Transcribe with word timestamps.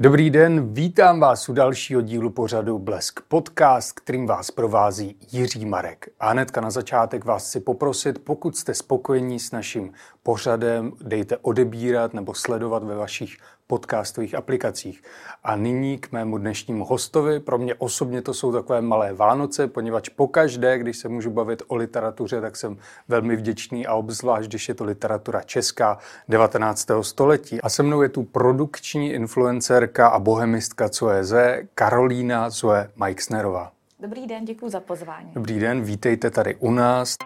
Dobrý 0.00 0.30
den, 0.30 0.74
vítám 0.74 1.20
vás 1.20 1.48
u 1.48 1.52
dalšího 1.52 2.00
dílu 2.00 2.30
pořadu 2.30 2.78
Blesk 2.78 3.20
Podcast, 3.28 4.00
kterým 4.00 4.26
vás 4.26 4.50
provází 4.50 5.16
Jiří 5.32 5.66
Marek. 5.66 6.08
A 6.20 6.30
hnedka 6.30 6.60
na 6.60 6.70
začátek 6.70 7.24
vás 7.24 7.48
chci 7.48 7.60
poprosit, 7.60 8.18
pokud 8.18 8.56
jste 8.56 8.74
spokojení 8.74 9.38
s 9.38 9.50
naším 9.52 9.92
pořadem, 10.22 10.92
dejte 11.00 11.36
odebírat 11.36 12.14
nebo 12.14 12.34
sledovat 12.34 12.84
ve 12.84 12.94
vašich 12.94 13.36
podcastových 13.68 14.34
aplikacích. 14.34 15.02
A 15.44 15.56
nyní 15.56 15.98
k 15.98 16.12
mému 16.12 16.38
dnešnímu 16.38 16.84
hostovi. 16.84 17.40
Pro 17.40 17.58
mě 17.58 17.74
osobně 17.74 18.22
to 18.22 18.34
jsou 18.34 18.52
takové 18.52 18.80
malé 18.80 19.12
Vánoce, 19.12 19.66
poněvadž 19.66 20.08
pokaždé, 20.08 20.78
když 20.78 20.96
se 20.96 21.08
můžu 21.08 21.30
bavit 21.30 21.62
o 21.68 21.76
literatuře, 21.76 22.40
tak 22.40 22.56
jsem 22.56 22.76
velmi 23.08 23.36
vděčný 23.36 23.86
a 23.86 23.94
obzvlášť, 23.94 24.48
když 24.48 24.68
je 24.68 24.74
to 24.74 24.84
literatura 24.84 25.42
česká 25.42 25.98
19. 26.28 26.88
století. 27.00 27.60
A 27.60 27.68
se 27.68 27.82
mnou 27.82 28.02
je 28.02 28.08
tu 28.08 28.22
produkční 28.22 29.12
influencerka 29.12 30.08
a 30.08 30.18
bohemistka 30.18 30.88
Zoeze 30.88 31.62
Karolína 31.74 32.50
Zoe 32.50 32.90
Majksnerová. 32.96 33.72
Dobrý 34.00 34.26
den, 34.26 34.44
děkuji 34.44 34.68
za 34.68 34.80
pozvání. 34.80 35.30
Dobrý 35.34 35.58
den, 35.58 35.82
vítejte 35.82 36.30
tady 36.30 36.54
u 36.54 36.70
nás. 36.70 37.16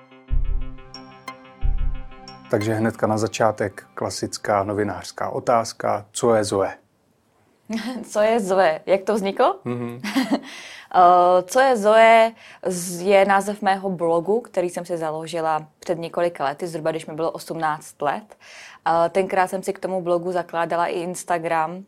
Takže 2.52 2.74
hnedka 2.74 3.06
na 3.06 3.19
začátek 3.19 3.84
klasická 3.95 4.65
novinářská 4.65 5.29
otázka. 5.29 6.06
Co 6.12 6.34
je 6.34 6.45
Zoe? 6.45 6.79
Co 8.05 8.20
je 8.20 8.41
Zoe? 8.41 8.80
Jak 8.87 9.02
to 9.02 9.15
vzniklo? 9.15 9.60
Mm-hmm. 9.65 10.01
Co 11.45 11.60
je 11.60 11.77
Zoe 11.77 12.33
je 12.98 13.24
název 13.24 13.62
mého 13.62 13.91
blogu, 13.91 14.41
který 14.41 14.70
jsem 14.70 14.84
si 14.84 14.96
založila 14.96 15.66
před 15.79 15.98
několika 15.98 16.45
lety, 16.45 16.66
zhruba 16.66 16.91
když 16.91 17.07
mi 17.07 17.15
bylo 17.15 17.30
18 17.30 18.02
let. 18.02 18.37
Tenkrát 19.10 19.46
jsem 19.46 19.62
si 19.62 19.73
k 19.73 19.79
tomu 19.79 20.02
blogu 20.02 20.32
zakládala 20.32 20.87
i 20.87 21.01
Instagram, 21.01 21.84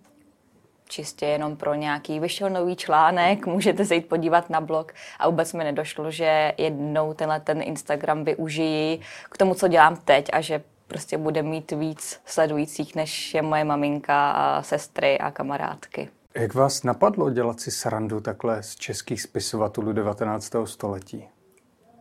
čistě 0.88 1.27
jenom 1.27 1.56
pro 1.56 1.74
nějaký 1.74 2.20
vyšel 2.20 2.51
nový 2.51 2.77
článek, 2.77 3.47
můžete 3.47 3.84
se 3.84 3.95
jít 3.95 4.09
podívat 4.09 4.51
na 4.51 4.61
blog 4.61 4.92
a 5.19 5.28
vůbec 5.28 5.53
mi 5.53 5.64
nedošlo, 5.64 6.11
že 6.11 6.53
jednou 6.58 7.14
tenhle 7.14 7.41
ten 7.41 7.62
Instagram 7.62 8.25
využijí 8.25 9.00
k 9.31 9.39
tomu, 9.39 9.55
co 9.55 9.69
dělám 9.69 9.97
teď 9.97 10.28
a 10.33 10.41
že 10.41 10.62
prostě 10.86 11.19
bude 11.19 11.42
mít 11.42 11.73
víc 11.73 12.20
sledujících, 12.25 12.95
než 12.95 13.34
je 13.34 13.42
moje 13.42 13.64
maminka 13.64 14.31
a 14.31 14.62
sestry 14.62 15.19
a 15.19 15.31
kamarádky. 15.31 16.08
Jak 16.36 16.55
vás 16.55 16.83
napadlo 16.83 17.30
dělat 17.30 17.61
si 17.61 17.70
srandu 17.70 18.20
takhle 18.20 18.62
z 18.62 18.77
českých 18.77 19.23
spisovatelů 19.23 19.92
19. 19.92 20.53
století? 20.64 21.28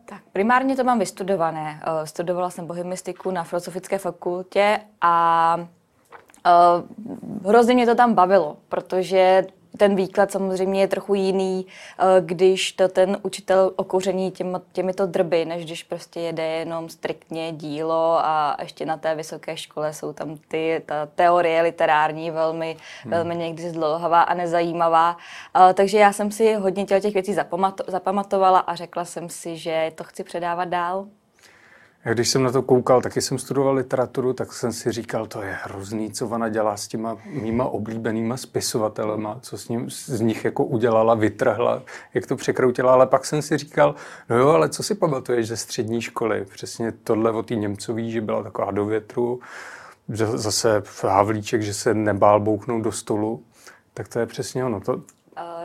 Tak 0.08 0.22
primárně 0.32 0.76
to 0.76 0.84
mám 0.84 0.98
vystudované. 0.98 1.82
Eh, 1.82 2.06
studovala 2.06 2.50
jsem 2.50 2.66
bohemistiku 2.66 3.30
na 3.30 3.44
Filozofické 3.44 3.98
fakultě 3.98 4.80
a 5.00 5.56
Uh, 6.46 7.48
hrozně 7.48 7.74
mě 7.74 7.86
to 7.86 7.94
tam 7.94 8.14
bavilo, 8.14 8.56
protože 8.68 9.46
ten 9.78 9.96
výklad 9.96 10.30
samozřejmě 10.30 10.80
je 10.80 10.88
trochu 10.88 11.14
jiný, 11.14 11.66
uh, 11.66 12.26
když 12.26 12.72
to 12.72 12.88
ten 12.88 13.18
učitel 13.22 13.72
okoření 13.76 14.30
těm, 14.30 14.60
těmito 14.72 15.06
drby, 15.06 15.44
než 15.44 15.64
když 15.64 15.82
prostě 15.82 16.20
jede 16.20 16.46
jenom 16.46 16.88
striktně 16.88 17.52
dílo 17.52 18.18
a 18.18 18.56
ještě 18.60 18.86
na 18.86 18.96
té 18.96 19.14
vysoké 19.14 19.56
škole 19.56 19.92
jsou 19.92 20.12
tam 20.12 20.36
ty, 20.48 20.82
ta 20.86 21.06
teorie 21.06 21.62
literární 21.62 22.30
velmi, 22.30 22.76
hmm. 23.02 23.10
velmi 23.10 23.36
někdy 23.36 23.70
zdlouhavá 23.70 24.22
a 24.22 24.34
nezajímavá. 24.34 25.16
Uh, 25.56 25.72
takže 25.72 25.98
já 25.98 26.12
jsem 26.12 26.30
si 26.30 26.54
hodně 26.54 26.84
těch 26.84 27.14
věcí 27.14 27.36
zapamatovala 27.88 28.58
a 28.58 28.74
řekla 28.74 29.04
jsem 29.04 29.28
si, 29.28 29.56
že 29.56 29.92
to 29.94 30.04
chci 30.04 30.24
předávat 30.24 30.64
dál. 30.64 31.06
Já 32.04 32.14
když 32.14 32.28
jsem 32.28 32.42
na 32.42 32.52
to 32.52 32.62
koukal, 32.62 33.02
taky 33.02 33.20
jsem 33.20 33.38
studoval 33.38 33.74
literaturu, 33.74 34.32
tak 34.32 34.52
jsem 34.52 34.72
si 34.72 34.92
říkal, 34.92 35.26
to 35.26 35.42
je 35.42 35.58
hrozný, 35.62 36.12
co 36.12 36.28
ona 36.28 36.48
dělá 36.48 36.76
s 36.76 36.88
těma 36.88 37.16
mýma 37.24 37.64
oblíbenýma 37.64 38.36
spisovatelema, 38.36 39.38
co 39.40 39.58
s 39.58 39.68
ním, 39.68 39.90
z 39.90 40.20
nich 40.20 40.44
jako 40.44 40.64
udělala, 40.64 41.14
vytrhla, 41.14 41.82
jak 42.14 42.26
to 42.26 42.36
překroutila, 42.36 42.92
ale 42.92 43.06
pak 43.06 43.24
jsem 43.24 43.42
si 43.42 43.56
říkal, 43.56 43.94
no 44.28 44.36
jo, 44.36 44.48
ale 44.48 44.68
co 44.68 44.82
si 44.82 44.94
pamatuješ 44.94 45.48
ze 45.48 45.56
střední 45.56 46.00
školy? 46.00 46.44
Přesně 46.44 46.92
tohle 46.92 47.30
o 47.30 47.42
té 47.42 47.54
Němcový, 47.54 48.10
že 48.10 48.20
byla 48.20 48.42
taková 48.42 48.70
do 48.70 48.84
větru, 48.84 49.40
zase 50.34 50.82
Havlíček, 51.02 51.62
že 51.62 51.74
se 51.74 51.94
nebál 51.94 52.40
bouknout 52.40 52.82
do 52.82 52.92
stolu, 52.92 53.42
tak 53.94 54.08
to 54.08 54.18
je 54.18 54.26
přesně 54.26 54.64
ono. 54.64 54.80
To... 54.80 55.02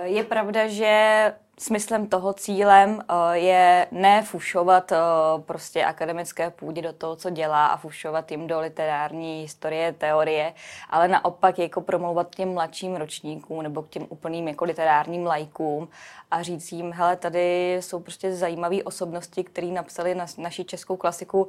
Je 0.03 0.23
pravda, 0.23 0.67
že 0.67 1.33
smyslem 1.59 2.07
toho 2.07 2.33
cílem 2.33 3.01
eh, 3.01 3.37
je 3.37 3.87
ne 3.91 4.21
fušovat 4.23 4.91
eh, 4.91 4.97
prostě 5.39 5.85
akademické 5.85 6.49
půdě 6.49 6.81
do 6.81 6.93
toho, 6.93 7.15
co 7.15 7.29
dělá 7.29 7.67
a 7.67 7.77
fušovat 7.77 8.31
jim 8.31 8.47
do 8.47 8.59
literární 8.59 9.41
historie, 9.41 9.93
teorie, 9.93 10.53
ale 10.89 11.07
naopak 11.07 11.59
jako 11.59 11.81
promlouvat 11.81 12.35
těm 12.35 12.53
mladším 12.53 12.95
ročníkům 12.95 13.63
nebo 13.63 13.81
k 13.81 13.89
těm 13.89 14.05
úplným 14.09 14.47
jako 14.47 14.65
literárním 14.65 15.25
lajkům 15.25 15.89
a 16.31 16.41
říct 16.41 16.71
jim, 16.71 16.91
hele, 16.91 17.15
tady 17.15 17.77
jsou 17.79 17.99
prostě 17.99 18.35
zajímavé 18.35 18.83
osobnosti, 18.83 19.43
které 19.43 19.67
napsali 19.67 20.15
na 20.15 20.25
naši 20.37 20.65
českou 20.65 20.97
klasiku, 20.97 21.47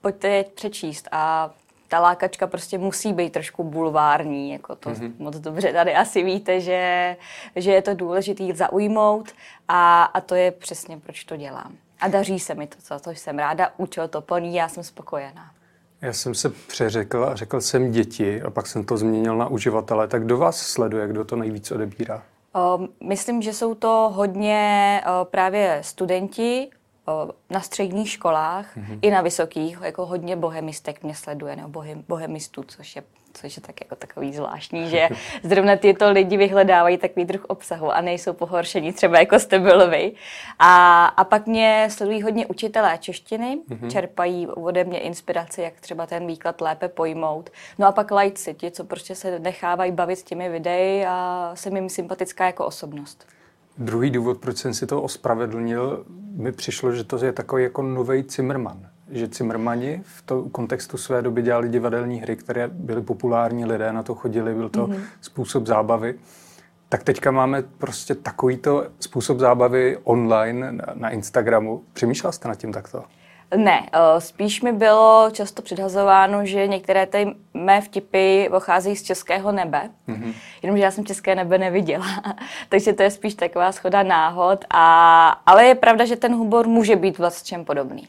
pojďte 0.00 0.28
je 0.28 0.44
přečíst. 0.44 1.08
A 1.12 1.50
ta 1.92 2.00
lákačka 2.00 2.46
prostě 2.46 2.78
musí 2.78 3.12
být 3.12 3.32
trošku 3.32 3.64
bulvární, 3.64 4.50
jako 4.50 4.76
to 4.76 4.90
mm-hmm. 4.90 5.12
moc 5.18 5.36
dobře 5.36 5.72
tady 5.72 5.94
asi 5.94 6.22
víte, 6.22 6.60
že, 6.60 7.16
že 7.56 7.72
je 7.72 7.82
to 7.82 7.94
důležité 7.94 8.54
zaujmout 8.54 9.32
a, 9.68 10.04
a 10.04 10.20
to 10.20 10.34
je 10.34 10.50
přesně, 10.50 10.98
proč 10.98 11.24
to 11.24 11.36
dělám. 11.36 11.72
A 12.00 12.08
daří 12.08 12.38
se 12.38 12.54
mi 12.54 12.66
to, 12.66 12.76
za 12.86 12.98
to 12.98 13.10
jsem 13.10 13.38
ráda, 13.38 13.70
účel 13.76 14.08
to 14.08 14.20
plní, 14.20 14.54
já 14.54 14.68
jsem 14.68 14.84
spokojená. 14.84 15.50
Já 16.00 16.12
jsem 16.12 16.34
se 16.34 16.50
přeřekl 16.50 17.24
a 17.24 17.36
řekl 17.36 17.60
jsem 17.60 17.90
děti 17.90 18.42
a 18.42 18.50
pak 18.50 18.66
jsem 18.66 18.84
to 18.84 18.96
změnil 18.96 19.36
na 19.36 19.48
uživatele. 19.48 20.08
Tak 20.08 20.24
kdo 20.24 20.38
vás 20.38 20.56
sleduje, 20.56 21.08
kdo 21.08 21.24
to 21.24 21.36
nejvíc 21.36 21.70
odebírá? 21.70 22.22
Myslím, 23.04 23.42
že 23.42 23.52
jsou 23.52 23.74
to 23.74 24.12
hodně 24.14 25.00
právě 25.24 25.78
studenti, 25.80 26.70
na 27.50 27.60
středních 27.60 28.10
školách 28.10 28.76
mm-hmm. 28.76 28.98
i 29.02 29.10
na 29.10 29.20
vysokých, 29.20 29.78
jako 29.82 30.06
hodně 30.06 30.36
bohemistek 30.36 31.02
mě 31.02 31.14
sleduje, 31.14 31.56
nebo 31.56 31.68
bohem, 31.68 32.04
bohemistů, 32.08 32.62
což 32.62 32.96
je, 32.96 33.02
což 33.32 33.56
je 33.56 33.62
tak 33.62 33.80
jako 33.80 33.96
takový 33.96 34.32
zvláštní, 34.32 34.90
že 34.90 35.08
zrovna 35.42 35.76
tyto 35.76 36.10
lidi 36.10 36.36
vyhledávají 36.36 36.98
takový 36.98 37.24
druh 37.24 37.44
obsahu 37.44 37.92
a 37.92 38.00
nejsou 38.00 38.32
pohoršení, 38.32 38.92
třeba 38.92 39.18
jako 39.18 39.38
jste 39.38 39.58
byl 39.58 39.90
vy. 39.90 40.12
A, 40.58 41.04
a 41.06 41.24
pak 41.24 41.46
mě 41.46 41.88
sledují 41.90 42.22
hodně 42.22 42.46
učitelé 42.46 42.98
češtiny, 42.98 43.58
mm-hmm. 43.68 43.90
čerpají 43.90 44.46
ode 44.46 44.84
mě 44.84 44.98
inspiraci, 44.98 45.62
jak 45.62 45.80
třeba 45.80 46.06
ten 46.06 46.26
výklad 46.26 46.60
lépe 46.60 46.88
pojmout. 46.88 47.50
No 47.78 47.86
a 47.86 47.92
pak 47.92 48.10
lajci, 48.10 48.54
ti, 48.54 48.70
co 48.70 48.84
prostě 48.84 49.14
se 49.14 49.38
nechávají 49.38 49.92
bavit 49.92 50.16
s 50.16 50.22
těmi 50.22 50.48
videi 50.48 51.06
a 51.08 51.50
jsem 51.54 51.76
jim 51.76 51.88
sympatická 51.88 52.46
jako 52.46 52.66
osobnost. 52.66 53.26
Druhý 53.78 54.10
důvod, 54.10 54.38
proč 54.38 54.56
jsem 54.56 54.74
si 54.74 54.86
to 54.86 55.02
ospravedlnil, 55.02 56.04
mi 56.36 56.52
přišlo, 56.52 56.92
že 56.92 57.04
to 57.04 57.24
je 57.24 57.32
takový 57.32 57.62
jako 57.62 57.82
nový 57.82 58.24
Zimmerman. 58.28 58.88
Že 59.10 59.28
Zimmermani 59.32 60.02
v 60.04 60.22
tom 60.22 60.50
kontextu 60.50 60.96
své 60.96 61.22
doby 61.22 61.42
dělali 61.42 61.68
divadelní 61.68 62.20
hry, 62.20 62.36
které 62.36 62.68
byly 62.68 63.02
populární, 63.02 63.64
lidé 63.64 63.92
na 63.92 64.02
to 64.02 64.14
chodili, 64.14 64.54
byl 64.54 64.68
to 64.68 64.86
mm-hmm. 64.86 65.00
způsob 65.20 65.66
zábavy. 65.66 66.14
Tak 66.88 67.02
teďka 67.02 67.30
máme 67.30 67.62
prostě 67.62 68.14
takovýto 68.14 68.86
způsob 69.00 69.38
zábavy 69.38 69.98
online 70.04 70.72
na 70.94 71.10
Instagramu. 71.10 71.82
Přemýšlel 71.92 72.32
jste 72.32 72.48
nad 72.48 72.54
tím 72.54 72.72
takto? 72.72 73.04
Ne, 73.56 73.88
eh, 73.92 74.20
spíš 74.20 74.62
mi 74.62 74.72
bylo 74.72 75.28
často 75.32 75.62
předhazováno, 75.62 76.46
že 76.46 76.66
některé 76.66 77.06
ty 77.06 77.34
mé 77.54 77.80
vtipy 77.80 78.48
pocházejí 78.50 78.96
z 78.96 79.02
českého 79.02 79.52
nebe, 79.52 79.90
mm-hmm. 80.08 80.34
jenomže 80.62 80.84
já 80.84 80.90
jsem 80.90 81.06
české 81.06 81.34
nebe 81.34 81.58
neviděla, 81.58 82.06
takže 82.68 82.92
to 82.92 83.02
je 83.02 83.10
spíš 83.10 83.34
taková 83.34 83.72
schoda 83.72 84.02
náhod, 84.02 84.64
a, 84.70 85.28
ale 85.46 85.64
je 85.64 85.74
pravda, 85.74 86.04
že 86.04 86.16
ten 86.16 86.34
humor 86.34 86.66
může 86.66 86.96
být 86.96 87.18
vlastně 87.18 87.58
podobný. 87.58 88.08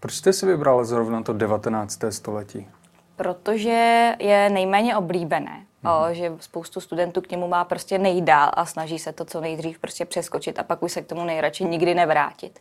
Proč 0.00 0.14
jste 0.14 0.32
si 0.32 0.46
vybrala 0.46 0.84
zrovna 0.84 1.22
to 1.22 1.32
19. 1.32 1.98
století? 2.10 2.68
Protože 3.16 4.12
je 4.18 4.50
nejméně 4.50 4.96
oblíbené 4.96 5.66
mm-hmm. 5.84 6.10
že 6.10 6.32
spoustu 6.40 6.80
studentů 6.80 7.20
k 7.20 7.30
němu 7.30 7.48
má 7.48 7.64
prostě 7.64 7.98
nejdál 7.98 8.50
a 8.54 8.66
snaží 8.66 8.98
se 8.98 9.12
to 9.12 9.24
co 9.24 9.40
nejdřív 9.40 9.78
prostě 9.78 10.04
přeskočit 10.04 10.58
a 10.58 10.62
pak 10.62 10.82
už 10.82 10.92
se 10.92 11.02
k 11.02 11.06
tomu 11.06 11.24
nejradši 11.24 11.64
nikdy 11.64 11.94
nevrátit. 11.94 12.58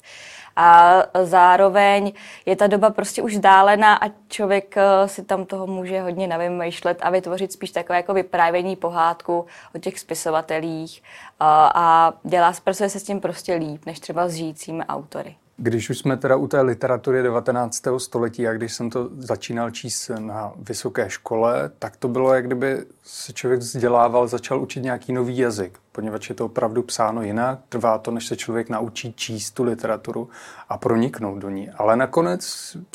A 0.56 0.94
zároveň 1.24 2.14
je 2.46 2.56
ta 2.56 2.68
doba 2.68 2.90
prostě 2.90 3.22
už 3.22 3.34
vzdálená 3.34 3.96
a 3.96 4.10
člověk 4.28 4.78
eh, 4.78 5.08
si 5.08 5.24
tam 5.24 5.46
toho 5.46 5.68
může 5.68 6.02
hodně 6.02 6.28
navymýšlet 6.28 6.98
a 7.02 7.10
vytvořit 7.10 7.52
spíš 7.52 7.72
takové 7.72 7.98
jako 7.98 8.14
vyprávění 8.14 8.76
pohádku 8.76 9.46
o 9.76 9.80
těch 9.80 10.00
spisovatelích 10.00 11.04
a, 11.40 11.72
a 11.76 12.14
dělá, 12.24 12.54
pracuje 12.64 12.90
se 12.90 13.00
s 13.00 13.04
tím 13.04 13.22
prostě 13.22 13.54
líp, 13.54 13.86
než 13.86 14.00
třeba 14.00 14.28
s 14.28 14.34
žijícími 14.34 14.86
autory. 14.86 15.36
Když 15.58 15.90
už 15.90 15.98
jsme 15.98 16.18
teda 16.18 16.36
u 16.36 16.48
té 16.48 16.62
literatury 16.62 17.24
19. 17.24 17.84
století 17.98 18.48
a 18.48 18.54
když 18.54 18.74
jsem 18.74 18.90
to 18.90 19.10
začínal 19.18 19.72
číst 19.72 20.12
na 20.20 20.54
vysoké 20.58 21.10
škole, 21.10 21.72
tak 21.80 21.98
to 21.98 22.08
bylo, 22.08 22.34
jak 22.34 22.46
kdyby 22.46 22.86
se 23.04 23.34
člověk 23.34 23.60
vzdělával, 23.60 24.28
začal 24.28 24.62
učit 24.62 24.84
nějaký 24.84 25.14
nový 25.14 25.38
jazyk, 25.38 25.80
poněvadž 25.92 26.30
je 26.30 26.36
to 26.36 26.46
opravdu 26.46 26.84
psáno 26.84 27.22
jinak, 27.22 27.60
trvá 27.70 27.98
to, 27.98 28.12
než 28.12 28.28
se 28.28 28.36
člověk 28.36 28.70
naučí 28.70 29.14
číst 29.14 29.52
tu 29.52 29.64
literaturu 29.64 30.30
a 30.70 30.78
proniknout 30.78 31.40
do 31.40 31.50
ní. 31.50 31.70
Ale 31.70 31.96
nakonec 31.96 32.44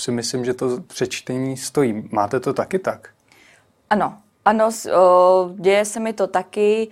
si 0.01 0.13
myslím, 0.13 0.45
že 0.45 0.55
to 0.55 0.81
přečtení 0.81 1.57
stojí. 1.57 2.09
Máte 2.13 2.41
to 2.41 2.53
taky 2.53 2.79
tak? 2.79 3.09
Ano, 3.91 4.19
Ano, 4.49 4.71
děje 5.57 5.85
se 5.85 6.01
mi 6.01 6.13
to 6.13 6.27
taky, 6.27 6.89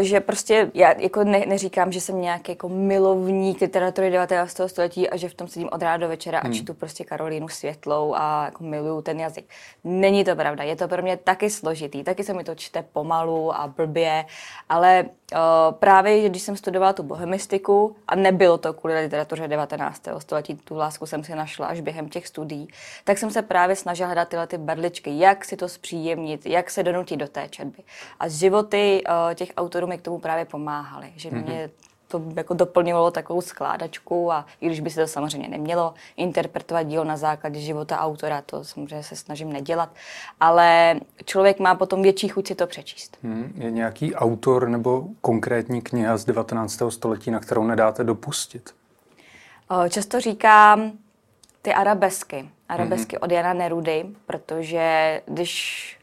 že 0.00 0.20
prostě 0.20 0.70
já 0.74 1.00
jako 1.00 1.24
ne, 1.24 1.44
neříkám, 1.46 1.92
že 1.92 2.00
jsem 2.00 2.20
nějaký 2.20 2.52
jako 2.52 2.68
milovník 2.68 3.60
literatury 3.60 4.10
19. 4.10 4.60
století 4.66 5.10
a 5.10 5.16
že 5.16 5.28
v 5.28 5.34
tom 5.34 5.48
sedím 5.48 5.68
od 5.72 5.82
ráda 5.82 5.96
do 5.96 6.08
večera 6.08 6.40
hmm. 6.40 6.52
a 6.52 6.54
čtu 6.54 6.74
prostě 6.74 7.04
Karolínu 7.04 7.48
Světlou 7.48 8.14
a 8.14 8.44
jako 8.44 8.64
miluju 8.64 9.02
ten 9.02 9.20
jazyk. 9.20 9.44
Není 9.84 10.24
to 10.24 10.36
pravda, 10.36 10.64
je 10.64 10.76
to 10.76 10.88
pro 10.88 11.02
mě 11.02 11.16
taky 11.16 11.50
složitý, 11.50 12.04
taky 12.04 12.24
se 12.24 12.34
mi 12.34 12.44
to 12.44 12.54
čte 12.54 12.84
pomalu 12.92 13.56
a 13.56 13.66
blbě, 13.66 14.24
ale 14.68 15.04
o, 15.32 15.72
právě, 15.72 16.28
když 16.28 16.42
jsem 16.42 16.56
studovala 16.56 16.92
tu 16.92 17.02
bohemistiku 17.02 17.96
a 18.08 18.14
nebylo 18.14 18.58
to 18.58 18.72
kvůli 18.72 19.00
literatuře 19.00 19.48
19. 19.48 20.02
století, 20.18 20.54
tu 20.54 20.76
lásku 20.76 21.06
jsem 21.06 21.24
si 21.24 21.34
našla 21.34 21.66
až 21.66 21.80
během 21.80 22.08
těch 22.08 22.26
studií, 22.26 22.68
tak 23.04 23.18
jsem 23.18 23.30
se 23.30 23.42
právě 23.42 23.76
snažila 23.76 24.06
hledat 24.06 24.28
tyhle 24.28 24.46
ty 24.46 24.58
berličky, 24.58 25.18
jak 25.18 25.44
si 25.44 25.56
to 25.56 25.68
zpříjemnit, 25.68 26.46
jak 26.46 26.70
se 26.70 26.82
donutit 26.92 27.16
do 27.16 27.28
té 27.28 27.48
četby. 27.48 27.82
A 28.20 28.28
životy 28.28 29.02
o, 29.06 29.34
těch 29.34 29.52
autorů 29.56 29.86
mi 29.86 29.98
k 29.98 30.02
tomu 30.02 30.18
právě 30.18 30.44
pomáhaly, 30.44 31.12
že 31.16 31.28
mm-hmm. 31.28 31.44
mě 31.44 31.70
to 32.08 32.22
jako 32.36 32.54
doplňovalo 32.54 33.10
takovou 33.10 33.40
skládačku 33.40 34.32
a 34.32 34.46
i 34.60 34.66
když 34.66 34.80
by 34.80 34.90
se 34.90 35.00
to 35.00 35.06
samozřejmě 35.06 35.48
nemělo 35.48 35.94
interpretovat 36.16 36.82
dílo 36.82 37.04
na 37.04 37.16
základě 37.16 37.60
života 37.60 37.98
autora, 37.98 38.42
to 38.42 38.64
samozřejmě 38.64 39.02
se 39.02 39.16
snažím 39.16 39.52
nedělat, 39.52 39.88
ale 40.40 41.00
člověk 41.24 41.58
má 41.58 41.74
potom 41.74 42.02
větší 42.02 42.28
chuť 42.28 42.46
si 42.46 42.54
to 42.54 42.66
přečíst. 42.66 43.18
Hmm, 43.22 43.52
je 43.56 43.70
nějaký 43.70 44.14
autor 44.14 44.68
nebo 44.68 45.08
konkrétní 45.20 45.82
kniha 45.82 46.16
z 46.16 46.24
19. 46.24 46.82
století, 46.88 47.30
na 47.30 47.40
kterou 47.40 47.64
nedáte 47.64 48.04
dopustit? 48.04 48.74
Často 49.88 50.20
říkám 50.20 50.92
ty 51.62 51.74
arabesky. 51.74 52.50
Arabesky 52.68 53.16
mm-hmm. 53.16 53.24
od 53.24 53.30
Jana 53.32 53.52
Nerudy, 53.52 54.06
protože 54.26 55.20
když 55.26 55.98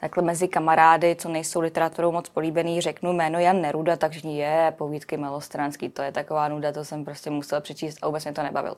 takhle 0.00 0.22
mezi 0.22 0.48
kamarády, 0.48 1.16
co 1.16 1.28
nejsou 1.28 1.60
literaturou 1.60 2.12
moc 2.12 2.28
políbený, 2.28 2.80
řeknu 2.80 3.12
jméno 3.12 3.38
Jan 3.38 3.60
Neruda, 3.60 3.96
takže 3.96 4.28
je 4.28 4.74
povídky 4.78 5.16
malostranský, 5.16 5.88
to 5.88 6.02
je 6.02 6.12
taková 6.12 6.48
nuda, 6.48 6.72
to 6.72 6.84
jsem 6.84 7.04
prostě 7.04 7.30
musela 7.30 7.60
přečíst 7.60 7.98
a 8.02 8.06
vůbec 8.06 8.24
mě 8.24 8.32
to 8.32 8.42
nebavilo. 8.42 8.76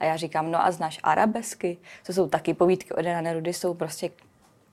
A 0.00 0.04
já 0.04 0.16
říkám, 0.16 0.50
no 0.50 0.66
a 0.66 0.70
znáš 0.70 1.00
arabesky? 1.02 1.78
To 2.06 2.12
jsou 2.12 2.28
taky 2.28 2.54
povídky 2.54 2.92
od 2.92 3.04
Jana 3.04 3.20
Nerudy, 3.20 3.52
jsou 3.52 3.74
prostě 3.74 4.10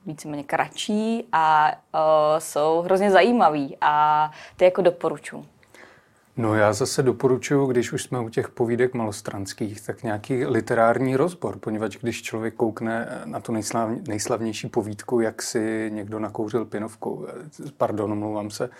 víceméně 0.06 0.44
kratší 0.44 1.24
a 1.32 1.72
uh, 1.94 2.00
jsou 2.38 2.82
hrozně 2.84 3.10
zajímavý 3.10 3.76
a 3.80 4.30
ty 4.56 4.64
jako 4.64 4.82
doporučuji. 4.82 5.53
No 6.36 6.54
já 6.54 6.72
zase 6.72 7.02
doporučuji, 7.02 7.66
když 7.66 7.92
už 7.92 8.02
jsme 8.02 8.20
u 8.20 8.28
těch 8.28 8.48
povídek 8.48 8.94
malostranských, 8.94 9.80
tak 9.80 10.02
nějaký 10.02 10.46
literární 10.46 11.16
rozbor, 11.16 11.58
poněvadž 11.58 11.96
když 11.96 12.22
člověk 12.22 12.54
koukne 12.54 13.22
na 13.24 13.40
tu 13.40 13.52
nejslav, 13.52 13.90
nejslavnější 14.08 14.68
povídku, 14.68 15.20
jak 15.20 15.42
si 15.42 15.90
někdo 15.94 16.18
nakouřil 16.18 16.64
pinovkou, 16.64 17.26
pardon, 17.76 18.18
mluvám 18.18 18.50
se, 18.50 18.70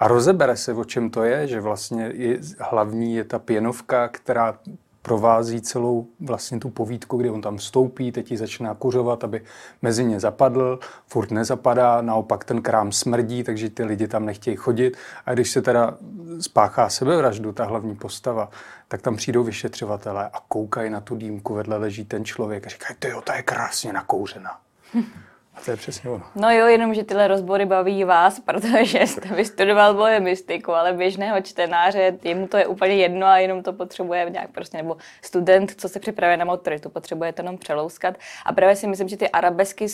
a 0.00 0.08
rozebere 0.08 0.56
se, 0.56 0.72
o 0.72 0.84
čem 0.84 1.10
to 1.10 1.24
je, 1.24 1.46
že 1.46 1.60
vlastně 1.60 2.10
je, 2.14 2.38
hlavní 2.60 3.14
je 3.14 3.24
ta 3.24 3.38
pěnovka, 3.38 4.08
která 4.08 4.58
provází 5.04 5.60
celou 5.60 6.06
vlastně 6.20 6.60
tu 6.60 6.70
povídku, 6.70 7.16
kdy 7.16 7.30
on 7.30 7.40
tam 7.40 7.58
stoupí, 7.58 8.12
teď 8.12 8.30
ji 8.30 8.36
začíná 8.36 8.74
kuřovat, 8.74 9.24
aby 9.24 9.42
mezi 9.82 10.04
ně 10.04 10.20
zapadl, 10.20 10.78
furt 11.06 11.30
nezapadá, 11.30 12.02
naopak 12.02 12.44
ten 12.44 12.62
krám 12.62 12.92
smrdí, 12.92 13.42
takže 13.42 13.70
ty 13.70 13.84
lidi 13.84 14.08
tam 14.08 14.26
nechtějí 14.26 14.56
chodit. 14.56 14.96
A 15.26 15.34
když 15.34 15.50
se 15.50 15.62
teda 15.62 15.96
spáchá 16.40 16.88
sebevraždu, 16.88 17.52
ta 17.52 17.64
hlavní 17.64 17.96
postava, 17.96 18.50
tak 18.88 19.02
tam 19.02 19.16
přijdou 19.16 19.44
vyšetřovatelé 19.44 20.28
a 20.32 20.40
koukají 20.48 20.90
na 20.90 21.00
tu 21.00 21.16
dýmku, 21.16 21.54
vedle 21.54 21.76
leží 21.76 22.04
ten 22.04 22.24
člověk 22.24 22.66
a 22.66 22.70
říkají, 22.70 22.96
ty 22.98 23.08
jo, 23.08 23.20
ta 23.20 23.34
je 23.34 23.42
krásně 23.42 23.92
nakouřena. 23.92 24.60
A 25.56 25.60
to 25.64 25.70
je 25.70 25.76
přesně 25.76 26.10
ono. 26.10 26.24
No 26.34 26.50
jo, 26.50 26.66
jenom, 26.66 26.94
že 26.94 27.04
tyhle 27.04 27.28
rozbory 27.28 27.66
baví 27.66 28.04
vás, 28.04 28.40
protože 28.40 28.98
jste 29.06 29.34
vystudoval 29.34 29.94
mystiku, 30.20 30.72
ale 30.72 30.92
běžného 30.92 31.40
čtenáře, 31.40 32.18
jemu 32.22 32.46
to 32.46 32.56
je 32.56 32.66
úplně 32.66 32.94
jedno 32.94 33.26
a 33.26 33.38
jenom 33.38 33.62
to 33.62 33.72
potřebuje 33.72 34.30
nějak 34.30 34.50
prostě, 34.50 34.76
nebo 34.76 34.96
student, 35.22 35.74
co 35.76 35.88
se 35.88 36.00
připravuje 36.00 36.36
na 36.36 36.44
to 36.80 36.90
potřebuje 36.90 37.32
to 37.32 37.42
jenom 37.42 37.58
přelouskat. 37.58 38.14
A 38.44 38.52
právě 38.52 38.76
si 38.76 38.86
myslím, 38.86 39.08
že 39.08 39.16
ty 39.16 39.28
arabesky 39.28 39.88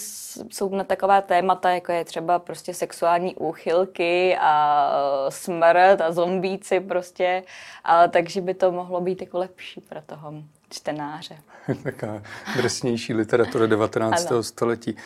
jsou 0.50 0.74
na 0.74 0.84
taková 0.84 1.20
témata, 1.20 1.70
jako 1.70 1.92
je 1.92 2.04
třeba 2.04 2.38
prostě 2.38 2.74
sexuální 2.74 3.34
úchylky 3.36 4.36
a 4.40 4.92
smrt 5.28 6.00
a 6.00 6.12
zombíci 6.12 6.80
prostě, 6.80 7.42
ale 7.84 8.08
takže 8.08 8.40
by 8.40 8.54
to 8.54 8.72
mohlo 8.72 9.00
být 9.00 9.20
jako 9.20 9.38
lepší 9.38 9.80
pro 9.80 10.00
toho 10.06 10.32
čtenáře. 10.70 11.36
Taká 11.82 12.22
drsnější 12.56 13.14
literatura 13.14 13.66
19. 13.66 14.30
Ano. 14.30 14.42
století. 14.42 14.96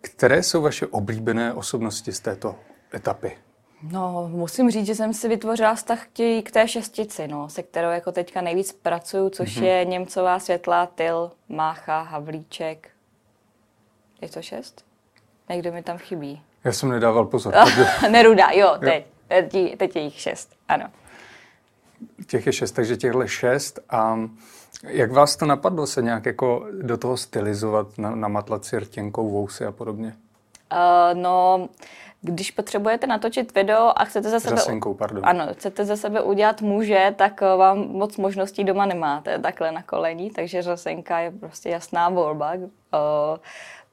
Které 0.00 0.42
jsou 0.42 0.62
vaše 0.62 0.86
oblíbené 0.86 1.52
osobnosti 1.52 2.12
z 2.12 2.20
této 2.20 2.56
etapy? 2.94 3.36
No, 3.82 4.28
musím 4.28 4.70
říct, 4.70 4.86
že 4.86 4.94
jsem 4.94 5.14
si 5.14 5.28
vytvořila 5.28 5.74
vztah 5.74 6.06
k 6.42 6.50
té 6.52 6.68
šestici, 6.68 7.28
no, 7.28 7.48
se 7.48 7.62
kterou 7.62 7.90
jako 7.90 8.12
teďka 8.12 8.40
nejvíc 8.40 8.72
pracuju, 8.72 9.30
což 9.30 9.56
mm-hmm. 9.56 9.64
je 9.64 9.84
Němcová, 9.84 10.38
Světlá, 10.38 10.86
Tyl, 10.86 11.30
Mácha, 11.48 12.02
Havlíček. 12.02 12.88
Je 14.20 14.28
to 14.28 14.42
šest? 14.42 14.84
Někdo 15.48 15.72
mi 15.72 15.82
tam 15.82 15.98
chybí. 15.98 16.42
Já 16.64 16.72
jsem 16.72 16.88
nedával 16.88 17.24
pozor. 17.24 17.54
Neruda, 18.10 18.50
jo, 18.50 18.76
teď. 18.80 19.06
Jo. 19.06 19.42
Teď, 19.50 19.78
teď 19.78 19.96
je 19.96 20.02
jich 20.02 20.20
šest, 20.20 20.56
ano. 20.68 20.86
Těch 22.26 22.46
je 22.46 22.52
šest, 22.52 22.72
takže 22.72 22.96
těchhle 22.96 23.28
šest. 23.28 23.80
A 23.90 24.18
jak 24.82 25.12
vás 25.12 25.36
to 25.36 25.46
napadlo 25.46 25.86
se 25.86 26.02
nějak 26.02 26.26
jako 26.26 26.66
do 26.82 26.96
toho 26.96 27.16
stylizovat, 27.16 27.98
na, 27.98 28.14
namatlat 28.14 28.64
si 28.64 28.78
rtěnkou, 28.78 29.30
vousy 29.30 29.64
a 29.64 29.72
podobně? 29.72 30.16
Uh, 30.72 31.20
no, 31.20 31.68
když 32.22 32.50
potřebujete 32.50 33.06
natočit 33.06 33.54
video 33.54 33.92
a 33.96 34.04
chcete 34.04 34.30
za 34.30 34.40
sebe... 34.40 34.56
Řasenkou, 34.56 34.94
pardon. 34.94 35.26
Ano, 35.26 35.46
chcete 35.52 35.84
za 35.84 35.96
sebe 35.96 36.22
udělat 36.22 36.62
muže, 36.62 37.14
tak 37.18 37.42
eh, 37.42 37.56
vám 37.56 37.78
moc 37.78 38.16
možností 38.16 38.64
doma 38.64 38.86
nemáte 38.86 39.38
takhle 39.38 39.72
na 39.72 39.82
kolení, 39.82 40.30
takže 40.30 40.62
řasenka 40.62 41.18
je 41.18 41.30
prostě 41.30 41.68
jasná 41.68 42.08
volba. 42.08 42.54
Uh, 42.54 42.68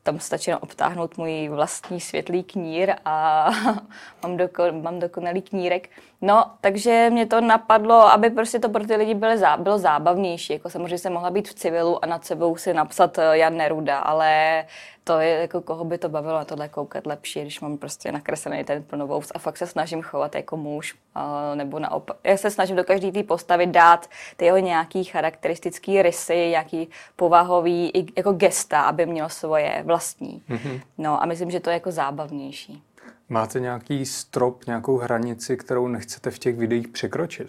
tam 0.03 0.19
stačí 0.19 0.53
obtáhnout 0.53 1.17
můj 1.17 1.49
vlastní 1.49 1.99
světlý 1.99 2.43
knír 2.43 2.93
a 3.05 3.49
mám, 4.23 4.37
doko, 4.37 4.63
mám 4.81 4.99
dokonalý 4.99 5.41
knírek. 5.41 5.89
No, 6.21 6.51
takže 6.61 7.09
mě 7.09 7.25
to 7.25 7.41
napadlo, 7.41 7.95
aby 7.95 8.29
prostě 8.29 8.59
to 8.59 8.69
pro 8.69 8.85
ty 8.85 8.95
lidi 8.95 9.13
bylo, 9.13 9.37
zá, 9.37 9.57
bylo 9.57 9.77
zábavnější. 9.77 10.53
Jako 10.53 10.69
samozřejmě 10.69 10.97
jsem 10.97 11.13
mohla 11.13 11.29
být 11.29 11.47
v 11.47 11.53
civilu 11.53 12.03
a 12.03 12.07
nad 12.07 12.25
sebou 12.25 12.55
si 12.55 12.73
napsat 12.73 13.17
eh, 13.17 13.37
Jan 13.37 13.57
Neruda, 13.57 13.99
ale 13.99 14.65
to 15.07 15.19
je 15.19 15.29
jako 15.29 15.61
koho 15.61 15.85
by 15.85 15.97
to 15.97 16.09
bavilo 16.09 16.33
na 16.33 16.45
tohle 16.45 16.69
koukat 16.69 17.05
lepší, 17.05 17.41
když 17.41 17.59
mám 17.59 17.77
prostě 17.77 18.11
nakreslený 18.11 18.63
ten 18.63 18.83
plnovous 18.83 19.31
a 19.35 19.39
fakt 19.39 19.57
se 19.57 19.67
snažím 19.67 20.01
chovat 20.01 20.35
jako 20.35 20.57
muž, 20.57 20.95
nebo 21.55 21.79
naopak. 21.79 22.17
Já 22.23 22.37
se 22.37 22.51
snažím 22.51 22.75
do 22.75 22.83
každé 22.83 23.11
té 23.11 23.23
postavy 23.23 23.67
dát 23.67 24.09
ty 24.37 24.45
jeho 24.45 24.57
nějaký 24.57 25.03
charakteristický 25.03 26.01
rysy, 26.01 26.47
nějaký 26.49 26.89
povahový 27.15 27.91
jako 28.17 28.31
gesta, 28.33 28.81
aby 28.81 29.05
měl 29.05 29.29
svoje 29.29 29.83
vlastní. 29.85 30.41
Mm-hmm. 30.49 30.81
No 30.97 31.23
a 31.23 31.25
myslím, 31.25 31.51
že 31.51 31.59
to 31.59 31.69
je 31.69 31.73
jako 31.73 31.91
zábavnější. 31.91 32.83
Máte 33.29 33.59
nějaký 33.59 34.05
strop, 34.05 34.65
nějakou 34.65 34.97
hranici, 34.97 35.57
kterou 35.57 35.87
nechcete 35.87 36.31
v 36.31 36.39
těch 36.39 36.57
videích 36.57 36.87
překročit? 36.87 37.47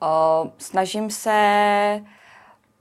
O, 0.00 0.52
snažím 0.58 1.10
se 1.10 2.04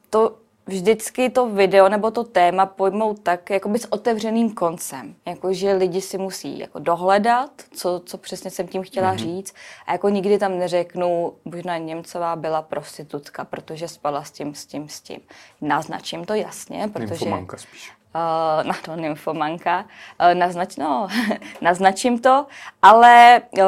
to 0.09 0.35
vždycky 0.67 1.29
to 1.29 1.49
video 1.49 1.89
nebo 1.89 2.11
to 2.11 2.23
téma 2.23 2.65
pojmout 2.65 3.19
tak 3.19 3.49
jakoby 3.49 3.79
s 3.79 3.91
otevřeným 3.91 4.53
koncem. 4.53 5.15
Jako, 5.25 5.53
že 5.53 5.73
lidi 5.73 6.01
si 6.01 6.17
musí 6.17 6.59
jako 6.59 6.79
dohledat, 6.79 7.51
co, 7.71 8.01
co 8.05 8.17
přesně 8.17 8.51
jsem 8.51 8.67
tím 8.67 8.83
chtěla 8.83 9.13
mm-hmm. 9.13 9.17
říct. 9.17 9.53
A 9.87 9.91
jako 9.91 10.09
nikdy 10.09 10.37
tam 10.37 10.59
neřeknu, 10.59 11.33
možná 11.45 11.77
Němcová 11.77 12.35
byla 12.35 12.61
prostitutka, 12.61 13.45
protože 13.45 13.87
spala 13.87 14.23
s 14.23 14.31
tím, 14.31 14.55
s 14.55 14.65
tím, 14.65 14.89
s 14.89 15.01
tím. 15.01 15.19
Naznačím 15.61 16.25
to 16.25 16.33
jasně, 16.33 16.89
protože... 16.93 17.09
Nymfomanka 17.09 17.57
spíš. 17.57 17.93
Uh, 18.15 18.67
na 18.67 18.73
to 18.85 18.95
nymfomanka, 18.95 19.79
uh, 19.79 20.33
naznač, 20.39 20.75
no, 20.77 21.07
naznačím 21.61 22.19
to, 22.19 22.45
ale 22.81 23.41
uh, 23.57 23.63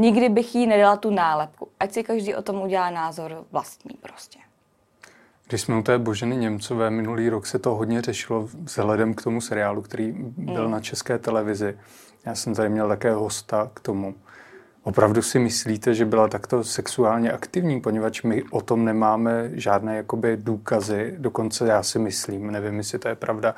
nikdy 0.00 0.28
bych 0.28 0.54
jí 0.54 0.66
nedala 0.66 0.96
tu 0.96 1.10
nálepku. 1.10 1.68
Ať 1.80 1.92
si 1.92 2.02
každý 2.02 2.34
o 2.34 2.42
tom 2.42 2.62
udělá 2.62 2.90
názor 2.90 3.44
vlastní 3.52 3.96
prostě. 4.00 4.38
Když 5.48 5.60
jsme 5.60 5.78
u 5.78 5.82
té 5.82 5.98
Boženy 5.98 6.36
Němcové, 6.36 6.90
minulý 6.90 7.28
rok 7.28 7.46
se 7.46 7.58
to 7.58 7.74
hodně 7.74 8.02
řešilo 8.02 8.48
vzhledem 8.62 9.14
k 9.14 9.22
tomu 9.22 9.40
seriálu, 9.40 9.82
který 9.82 10.14
byl 10.36 10.64
mm. 10.64 10.70
na 10.70 10.80
české 10.80 11.18
televizi. 11.18 11.78
Já 12.26 12.34
jsem 12.34 12.54
tady 12.54 12.68
měl 12.68 12.88
také 12.88 13.12
hosta 13.12 13.70
k 13.74 13.80
tomu. 13.80 14.14
Opravdu 14.82 15.22
si 15.22 15.38
myslíte, 15.38 15.94
že 15.94 16.04
byla 16.04 16.28
takto 16.28 16.64
sexuálně 16.64 17.32
aktivní, 17.32 17.80
poněvadž 17.80 18.22
my 18.22 18.42
o 18.50 18.60
tom 18.60 18.84
nemáme 18.84 19.50
žádné 19.52 19.96
jakoby 19.96 20.36
důkazy, 20.36 21.14
dokonce 21.18 21.66
já 21.66 21.82
si 21.82 21.98
myslím, 21.98 22.50
nevím, 22.50 22.78
jestli 22.78 22.98
to 22.98 23.08
je 23.08 23.14
pravda, 23.14 23.54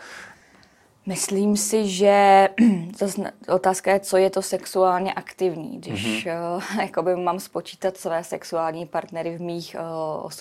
Myslím 1.06 1.56
si, 1.56 1.88
že 1.88 2.48
zase 2.98 3.22
otázka 3.48 3.92
je, 3.92 4.00
co 4.00 4.16
je 4.16 4.30
to 4.30 4.42
sexuálně 4.42 5.12
aktivní. 5.12 5.78
Když 5.78 6.26
mm-hmm. 6.26 6.56
uh, 6.56 6.80
jakoby 6.80 7.16
mám 7.16 7.40
spočítat 7.40 7.96
své 7.96 8.24
sexuální 8.24 8.86
partnery 8.86 9.36
v 9.36 9.40
mých 9.40 9.76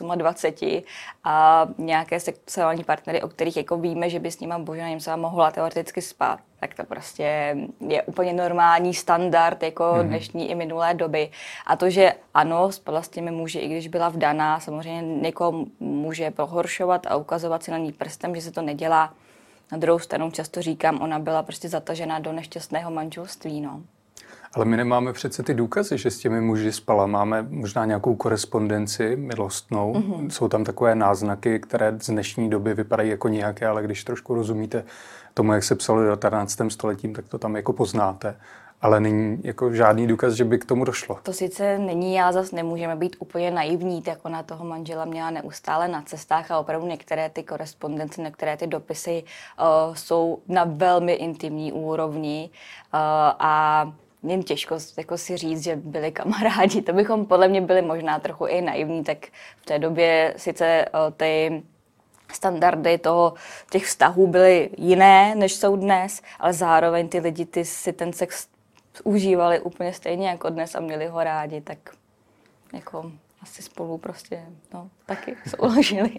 uh, 0.03 0.15
28 0.15 0.84
a 1.24 1.67
nějaké 1.77 2.20
sexuální 2.20 2.84
partnery, 2.84 3.22
o 3.22 3.27
kterých 3.27 3.58
jako 3.58 3.77
víme, 3.77 4.10
že 4.10 4.20
by 4.20 4.32
s 4.32 4.39
nima 4.39 4.60
Božena 4.60 4.89
Němcová 4.89 5.15
mohla 5.15 5.51
teoreticky 5.51 6.01
spát, 6.01 6.39
tak 6.60 6.74
to 6.74 6.84
prostě 6.84 7.58
je 7.88 8.03
úplně 8.03 8.34
normální 8.34 8.93
standard 8.93 9.63
jako 9.63 9.84
mm-hmm. 9.84 10.08
dnešní 10.08 10.51
i 10.51 10.55
minulé 10.55 10.93
doby. 10.93 11.29
A 11.65 11.75
to, 11.75 11.89
že 11.89 12.13
ano, 12.34 12.72
spadla 12.72 13.01
s 13.01 13.10
těmi 13.10 13.32
muži, 13.32 13.60
i 13.60 13.67
když 13.67 13.88
byla 13.88 14.10
vdaná, 14.10 14.60
samozřejmě 14.60 15.22
někoho 15.22 15.65
může 15.79 16.32
pohoršovat 16.32 17.08
a 17.08 17.15
ukazovat 17.15 17.63
si 17.63 17.72
na 17.72 17.77
ní 17.77 17.91
prstem, 17.91 18.36
že 18.36 18.41
se 18.41 18.51
to 18.51 18.62
nedělá 18.62 19.13
na 19.74 19.80
druhou 19.80 20.00
stranu 20.00 20.32
často 20.32 20.62
říkám, 20.62 21.01
ona 21.01 21.20
byla 21.20 21.44
prostě 21.44 21.70
zatažená 21.70 22.20
do 22.20 22.32
nešťastného 22.32 22.92
manželství. 22.92 23.62
No. 23.62 23.82
Ale 24.53 24.65
my 24.65 24.77
nemáme 24.77 25.13
přece 25.13 25.44
ty 25.44 25.53
důkazy, 25.53 25.98
že 25.98 26.12
s 26.12 26.18
těmi 26.18 26.42
muži 26.42 26.72
spala. 26.72 27.06
Máme 27.08 27.46
možná 27.50 27.86
nějakou 27.86 28.15
korespondenci 28.15 29.15
milostnou. 29.15 29.94
Mm-hmm. 29.94 30.30
Jsou 30.30 30.48
tam 30.48 30.63
takové 30.63 30.96
náznaky, 30.96 31.60
které 31.60 31.98
z 32.01 32.10
dnešní 32.10 32.50
doby 32.50 32.74
vypadají 32.74 33.10
jako 33.10 33.27
nějaké, 33.27 33.68
ale 33.68 33.84
když 33.84 34.03
trošku 34.03 34.34
rozumíte 34.34 34.84
tomu, 35.34 35.53
jak 35.53 35.63
se 35.63 35.75
psalo 35.75 36.01
v 36.01 36.06
19. 36.06 36.62
století, 36.70 37.13
tak 37.13 37.27
to 37.27 37.38
tam 37.38 37.56
jako 37.56 37.74
poznáte 37.74 38.36
ale 38.84 39.00
není 39.00 39.40
jako 39.44 39.74
žádný 39.74 40.08
důkaz, 40.08 40.34
že 40.34 40.46
by 40.46 40.60
k 40.60 40.66
tomu 40.66 40.86
došlo. 40.86 41.20
To 41.24 41.34
sice 41.34 41.78
není, 41.80 42.16
já 42.16 42.32
zase 42.32 42.56
nemůžeme 42.56 42.96
být 42.96 43.16
úplně 43.20 43.52
naivní, 43.52 44.02
tak 44.02 44.20
ona 44.24 44.44
toho 44.44 44.66
manžela 44.66 45.06
měla 45.06 45.30
neustále 45.30 45.88
na 45.88 46.02
cestách 46.02 46.52
a 46.52 46.60
opravdu 46.60 46.88
některé 46.88 47.30
ty 47.30 47.44
korespondence, 47.44 48.22
některé 48.22 48.58
ty 48.58 48.68
dopisy 48.68 49.24
uh, 49.60 49.96
jsou 49.96 50.40
na 50.48 50.63
velmi 50.63 51.13
intimní 51.13 51.72
úrovni 51.72 52.50
uh, 52.94 53.00
a 53.40 53.94
jen 54.24 54.44
těžko 54.44 54.78
jako 54.98 55.18
si 55.18 55.38
říct, 55.38 55.63
že 55.63 55.75
byli 55.75 56.12
kamarádi. 56.12 56.82
To 56.82 56.94
bychom 56.94 57.25
podle 57.25 57.48
mě 57.48 57.62
byli 57.62 57.82
možná 57.82 58.20
trochu 58.20 58.46
i 58.46 58.62
naivní, 58.62 59.04
tak 59.04 59.18
v 59.62 59.66
té 59.66 59.80
době 59.80 60.34
sice 60.38 60.86
uh, 60.94 61.13
ty 61.13 61.63
standardy 62.34 62.98
toho, 62.98 63.34
těch 63.72 63.86
vztahů 63.86 64.28
byly 64.28 64.70
jiné, 64.78 65.36
než 65.36 65.56
jsou 65.56 65.75
dnes, 65.75 66.22
ale 66.40 66.54
zároveň 66.54 67.10
ty 67.10 67.20
lidi 67.20 67.46
ty 67.46 67.66
si 67.66 67.94
ten 67.94 68.13
sex 68.13 68.48
užívali 69.04 69.60
úplně 69.60 69.94
stejně 69.94 70.30
jako 70.30 70.50
dnes 70.50 70.76
a 70.76 70.80
měli 70.80 71.08
ho 71.08 71.24
rádi, 71.24 71.62
tak 71.62 71.78
jako 72.74 73.12
asi 73.42 73.62
spolu 73.62 73.98
prostě, 73.98 74.44
no, 74.74 74.90
taky 75.06 75.36
souložili. 75.56 76.10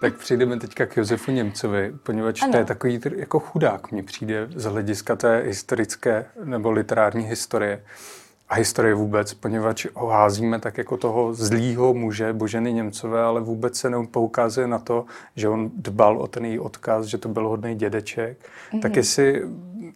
Tak 0.00 0.16
přijdeme 0.16 0.56
teďka 0.56 0.86
k 0.86 0.96
Josefu 0.96 1.30
Němcovi, 1.30 1.92
poněvadž 2.02 2.42
ano. 2.42 2.52
to 2.52 2.58
je 2.58 2.64
takový 2.64 3.00
jako 3.16 3.40
chudák, 3.40 3.92
mně 3.92 4.02
přijde 4.02 4.48
z 4.54 4.64
hlediska 4.64 5.16
té 5.16 5.38
historické 5.38 6.26
nebo 6.44 6.70
literární 6.70 7.24
historie 7.24 7.82
a 8.48 8.54
historie 8.54 8.94
vůbec, 8.94 9.34
poněvadž 9.34 9.86
ho 9.94 10.06
házíme 10.06 10.60
tak 10.60 10.78
jako 10.78 10.96
toho 10.96 11.34
zlýho 11.34 11.94
muže 11.94 12.32
Boženy 12.32 12.72
Němcové, 12.72 13.22
ale 13.22 13.40
vůbec 13.40 13.76
se 13.76 13.90
nepoukazuje 13.90 14.66
na 14.66 14.78
to, 14.78 15.04
že 15.36 15.48
on 15.48 15.70
dbal 15.76 16.18
o 16.18 16.26
ten 16.26 16.44
její 16.44 16.58
odkaz, 16.58 17.06
že 17.06 17.18
to 17.18 17.28
byl 17.28 17.48
hodný 17.48 17.74
dědeček. 17.74 18.38
Mm-hmm. 18.38 18.80
Tak 18.80 18.96
jestli 18.96 19.42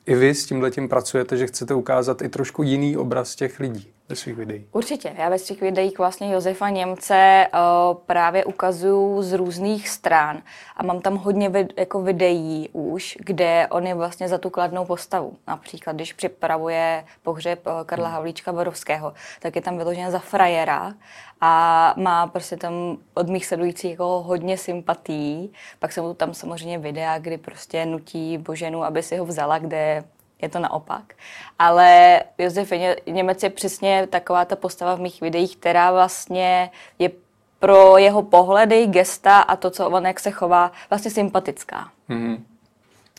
i 0.07 0.15
vy 0.15 0.35
s 0.35 0.47
tímhletím 0.47 0.89
pracujete, 0.89 1.37
že 1.37 1.47
chcete 1.47 1.75
ukázat 1.75 2.23
i 2.23 2.29
trošku 2.29 2.63
jiný 2.63 2.97
obraz 2.97 3.35
těch 3.35 3.61
lidí 3.61 3.89
ve 4.13 4.17
svých 4.17 4.37
videích. 4.37 4.65
Určitě. 4.73 5.13
Já 5.19 5.29
ve 5.29 5.39
svých 5.39 5.61
videích 5.61 5.99
vlastně 5.99 6.33
Josefa 6.33 6.69
Němce 6.69 7.47
uh, 7.55 7.99
právě 8.07 8.45
ukazuju 8.45 9.23
z 9.23 9.33
různých 9.33 9.89
stran 9.89 10.43
a 10.77 10.83
mám 10.83 11.01
tam 11.01 11.17
hodně 11.17 11.51
vid- 11.51 11.73
jako 11.77 12.03
videí 12.03 12.69
už, 12.73 13.19
kde 13.21 13.67
on 13.71 13.87
je 13.87 13.95
vlastně 13.95 14.29
za 14.29 14.39
tu 14.39 14.51
kladnou 14.51 14.85
postavu. 14.85 15.37
Například, 15.49 15.93
když 15.93 16.13
připravuje 16.13 17.05
pohřeb 17.23 17.67
uh, 17.67 17.73
Karla 17.87 18.07
hmm. 18.07 18.15
Havlíčka 18.15 18.53
Borovského, 18.53 19.13
tak 19.41 19.57
je 19.57 19.63
tam 19.63 19.79
vyložen 19.79 20.11
za 20.11 20.19
frajera 20.19 20.95
a 21.41 21.95
má 21.97 22.27
prostě 22.27 22.57
tam 22.57 22.97
od 23.15 23.29
mých 23.29 23.47
sledujících 23.47 23.91
jako 23.91 24.23
hodně 24.23 24.59
sympatí. 24.59 25.53
Pak 25.79 25.93
jsou 25.93 26.15
tam 26.15 26.35
samozřejmě 26.35 26.79
videa, 26.79 27.19
kdy 27.19 27.39
prostě 27.39 27.87
nutí 27.87 28.39
Boženu, 28.39 28.85
aby 28.85 29.03
si 29.03 29.17
ho 29.17 29.25
vzala, 29.25 29.59
kde 29.59 30.05
je 30.43 30.49
to 30.49 30.59
naopak. 30.59 31.15
Ale 31.59 32.21
Josef 32.39 32.73
Němec 33.07 33.43
je 33.43 33.51
přesně 33.51 34.07
taková 34.11 34.45
ta 34.45 34.57
postava 34.57 34.95
v 34.95 35.01
mých 35.01 35.21
videích, 35.21 35.57
která 35.57 35.93
vlastně 35.93 36.71
je 36.99 37.11
pro 37.59 37.99
jeho 37.99 38.23
pohledy, 38.23 38.87
gesta 38.87 39.41
a 39.41 39.57
to, 39.57 39.71
co 39.71 39.91
on 39.91 40.07
jak 40.07 40.21
se 40.21 40.31
chová, 40.31 40.73
vlastně 40.91 41.11
sympatická. 41.11 41.91
Mm-hmm. 42.11 42.41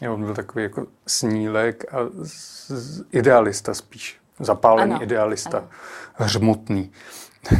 Jo, 0.02 0.14
on 0.14 0.24
byl 0.24 0.36
takový 0.36 0.64
jako 0.64 0.88
snílek 1.08 1.94
a 1.94 1.98
z, 2.24 2.68
z, 2.72 3.04
idealista 3.12 3.74
spíš. 3.74 4.20
Zapálený 4.40 4.92
ano, 4.92 5.04
idealista. 5.04 5.58
Ano. 5.58 5.68
Hřmotný. 6.14 6.92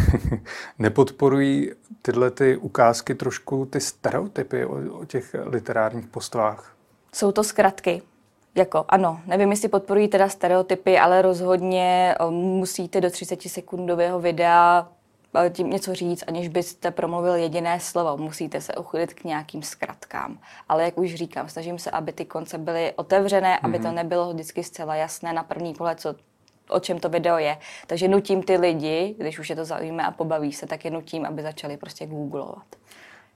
Nepodporují 0.80 1.72
tyhle 2.02 2.32
ty 2.32 2.58
ukázky 2.58 3.16
trošku 3.16 3.66
ty 3.66 3.80
stereotypy 3.80 4.66
o, 4.66 5.00
o 5.00 5.06
těch 5.06 5.36
literárních 5.44 6.08
postavách? 6.08 6.76
Jsou 7.14 7.32
to 7.32 7.44
zkratky. 7.44 8.02
Jako 8.56 8.86
ano, 8.88 9.20
nevím, 9.26 9.52
jestli 9.52 9.68
podporují 9.68 10.08
teda 10.08 10.30
stereotypy, 10.30 11.00
ale 11.00 11.22
rozhodně 11.22 12.16
eh, 12.20 12.32
musíte 12.32 13.02
do 13.02 13.12
30 13.12 13.42
sekundového 13.42 14.20
videa 14.20 14.88
eh, 15.46 15.50
tím 15.50 15.70
něco 15.70 15.96
říct, 15.96 16.24
aniž 16.28 16.48
byste 16.48 16.92
promluvil 16.92 17.36
jediné 17.36 17.80
slovo. 17.80 18.18
Musíte 18.18 18.62
se 18.62 18.76
uchylit 18.76 19.14
k 19.14 19.24
nějakým 19.24 19.64
zkratkám. 19.64 20.40
Ale 20.70 20.84
jak 20.84 20.98
už 20.98 21.16
říkám, 21.16 21.50
snažím 21.50 21.80
se, 21.80 21.92
aby 21.92 22.12
ty 22.12 22.26
konce 22.26 22.58
byly 22.58 22.94
otevřené, 22.96 23.60
aby 23.60 23.78
mm-hmm. 23.78 23.82
to 23.82 23.88
mhm. 23.88 23.96
nebylo 23.96 24.34
vždycky 24.34 24.64
zcela 24.64 24.96
jasné 24.96 25.34
na 25.34 25.44
první 25.44 25.74
pohled, 25.74 26.00
co, 26.00 26.16
o 26.70 26.80
čem 26.80 27.00
to 27.00 27.10
video 27.10 27.38
je. 27.38 27.58
Takže 27.88 28.08
nutím 28.08 28.44
ty 28.44 28.58
lidi, 28.58 29.16
když 29.18 29.40
už 29.40 29.50
je 29.50 29.56
to 29.56 29.66
zaujíme 29.66 30.04
a 30.04 30.12
pobaví 30.12 30.54
se, 30.54 30.68
tak 30.68 30.86
je 30.86 30.92
nutím, 30.92 31.26
aby 31.26 31.42
začali 31.42 31.78
prostě 31.78 32.06
googlovat. 32.06 32.66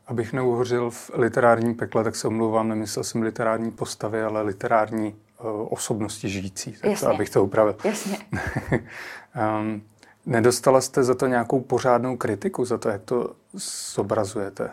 Abych 0.08 0.34
neuhořil 0.34 0.90
v 0.90 1.12
literárním 1.14 1.76
pekle, 1.76 2.04
tak 2.04 2.16
se 2.16 2.28
omlouvám, 2.28 2.68
nemyslel 2.68 3.04
jsem 3.04 3.22
literární 3.22 3.72
postavy, 3.72 4.24
ale 4.24 4.42
literární 4.42 5.16
uh, 5.44 5.68
osobnosti 5.70 6.30
žijící. 6.30 6.72
Tak 6.72 6.92
Jasně. 6.92 7.08
to, 7.08 7.14
abych 7.14 7.30
to 7.30 7.44
upravil. 7.44 7.76
Jasně. 7.84 8.18
um, 9.60 9.82
nedostala 10.26 10.82
jste 10.82 11.04
za 11.04 11.16
to 11.16 11.28
nějakou 11.28 11.62
pořádnou 11.62 12.18
kritiku, 12.18 12.66
za 12.66 12.78
to, 12.78 12.90
jak 12.90 13.02
to 13.02 13.34
zobrazujete? 13.94 14.72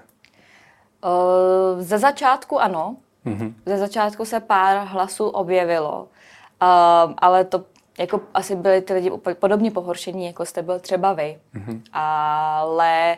Uh, 1.05 1.81
ze 1.83 1.99
začátku 1.99 2.61
ano. 2.61 2.97
Mm-hmm. 3.27 3.55
Ze 3.67 3.79
začátku 3.79 4.25
se 4.25 4.41
pár 4.41 4.87
hlasů 4.87 5.29
objevilo, 5.29 6.03
uh, 6.03 7.13
ale 7.19 7.45
to 7.45 7.65
jako 7.99 8.21
asi 8.35 8.57
byli 8.57 8.81
ty 8.81 8.95
lidi 8.95 9.11
podobně 9.35 9.71
pohoršení, 9.71 10.27
jako 10.27 10.47
jste 10.47 10.63
byl 10.63 10.81
třeba 10.81 11.13
vy. 11.13 11.39
Mm-hmm. 11.55 11.81
Ale 11.93 13.17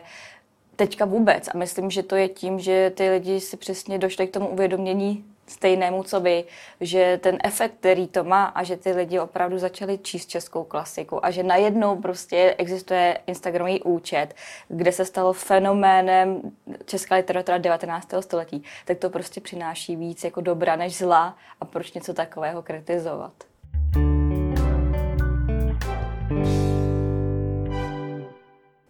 teďka 0.77 1.05
vůbec. 1.05 1.47
A 1.47 1.57
myslím, 1.57 1.91
že 1.91 2.03
to 2.03 2.15
je 2.15 2.27
tím, 2.27 2.59
že 2.59 2.91
ty 2.95 3.09
lidi 3.09 3.39
si 3.39 3.57
přesně 3.57 3.97
došli 3.97 4.27
k 4.27 4.33
tomu 4.33 4.47
uvědomění 4.47 5.25
stejnému, 5.47 6.03
co 6.03 6.19
vy, 6.19 6.43
že 6.81 7.19
ten 7.23 7.37
efekt, 7.43 7.73
který 7.79 8.07
to 8.07 8.23
má 8.23 8.45
a 8.45 8.63
že 8.63 8.77
ty 8.77 8.91
lidi 8.91 9.19
opravdu 9.19 9.57
začali 9.57 9.97
číst 9.97 10.25
českou 10.25 10.63
klasiku 10.63 11.25
a 11.25 11.31
že 11.31 11.43
najednou 11.43 11.95
prostě 11.95 12.55
existuje 12.57 13.19
Instagramový 13.27 13.81
účet, 13.83 14.27
kde 14.67 14.91
se 14.91 15.05
stalo 15.05 15.33
fenoménem 15.33 16.41
česká 16.85 17.15
literatura 17.15 17.57
19. 17.57 18.07
století, 18.19 18.63
tak 18.85 18.97
to 18.97 19.09
prostě 19.09 19.41
přináší 19.41 19.95
víc 19.95 20.23
jako 20.23 20.41
dobra 20.41 20.75
než 20.75 20.97
zla 20.97 21.37
a 21.61 21.65
proč 21.65 21.93
něco 21.93 22.13
takového 22.13 22.61
kritizovat. 22.61 23.33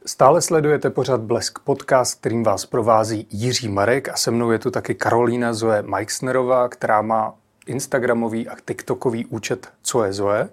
Stále 0.07 0.41
sledujete 0.41 0.89
pořad 0.89 1.21
Blesk 1.21 1.59
podcast, 1.59 2.19
kterým 2.19 2.43
vás 2.43 2.65
provází 2.65 3.27
Jiří 3.29 3.67
Marek 3.67 4.09
a 4.09 4.15
se 4.15 4.31
mnou 4.31 4.51
je 4.51 4.59
tu 4.59 4.71
taky 4.71 4.95
Karolína 4.95 5.53
Zoe 5.53 5.81
Meixnerová, 5.81 6.69
která 6.69 7.01
má 7.01 7.33
Instagramový 7.65 8.49
a 8.49 8.55
TikTokový 8.67 9.25
účet 9.25 9.67
Co 9.81 10.03
je 10.03 10.13
Zoe, 10.13 10.49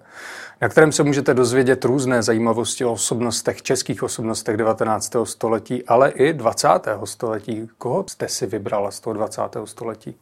na 0.61 0.69
kterém 0.69 0.91
se 0.91 1.03
můžete 1.03 1.33
dozvědět 1.33 1.85
různé 1.85 2.23
zajímavosti 2.23 2.85
o 2.85 2.91
osobnostech, 2.91 3.61
českých 3.61 4.03
osobnostech 4.03 4.57
19. 4.57 5.15
století, 5.23 5.85
ale 5.85 6.09
i 6.09 6.33
20. 6.33 6.67
století. 7.03 7.69
Koho 7.77 8.05
jste 8.07 8.27
si 8.27 8.45
vybrala 8.45 8.91
z 8.91 8.99
toho 8.99 9.13
20. 9.13 9.41
století? 9.65 10.15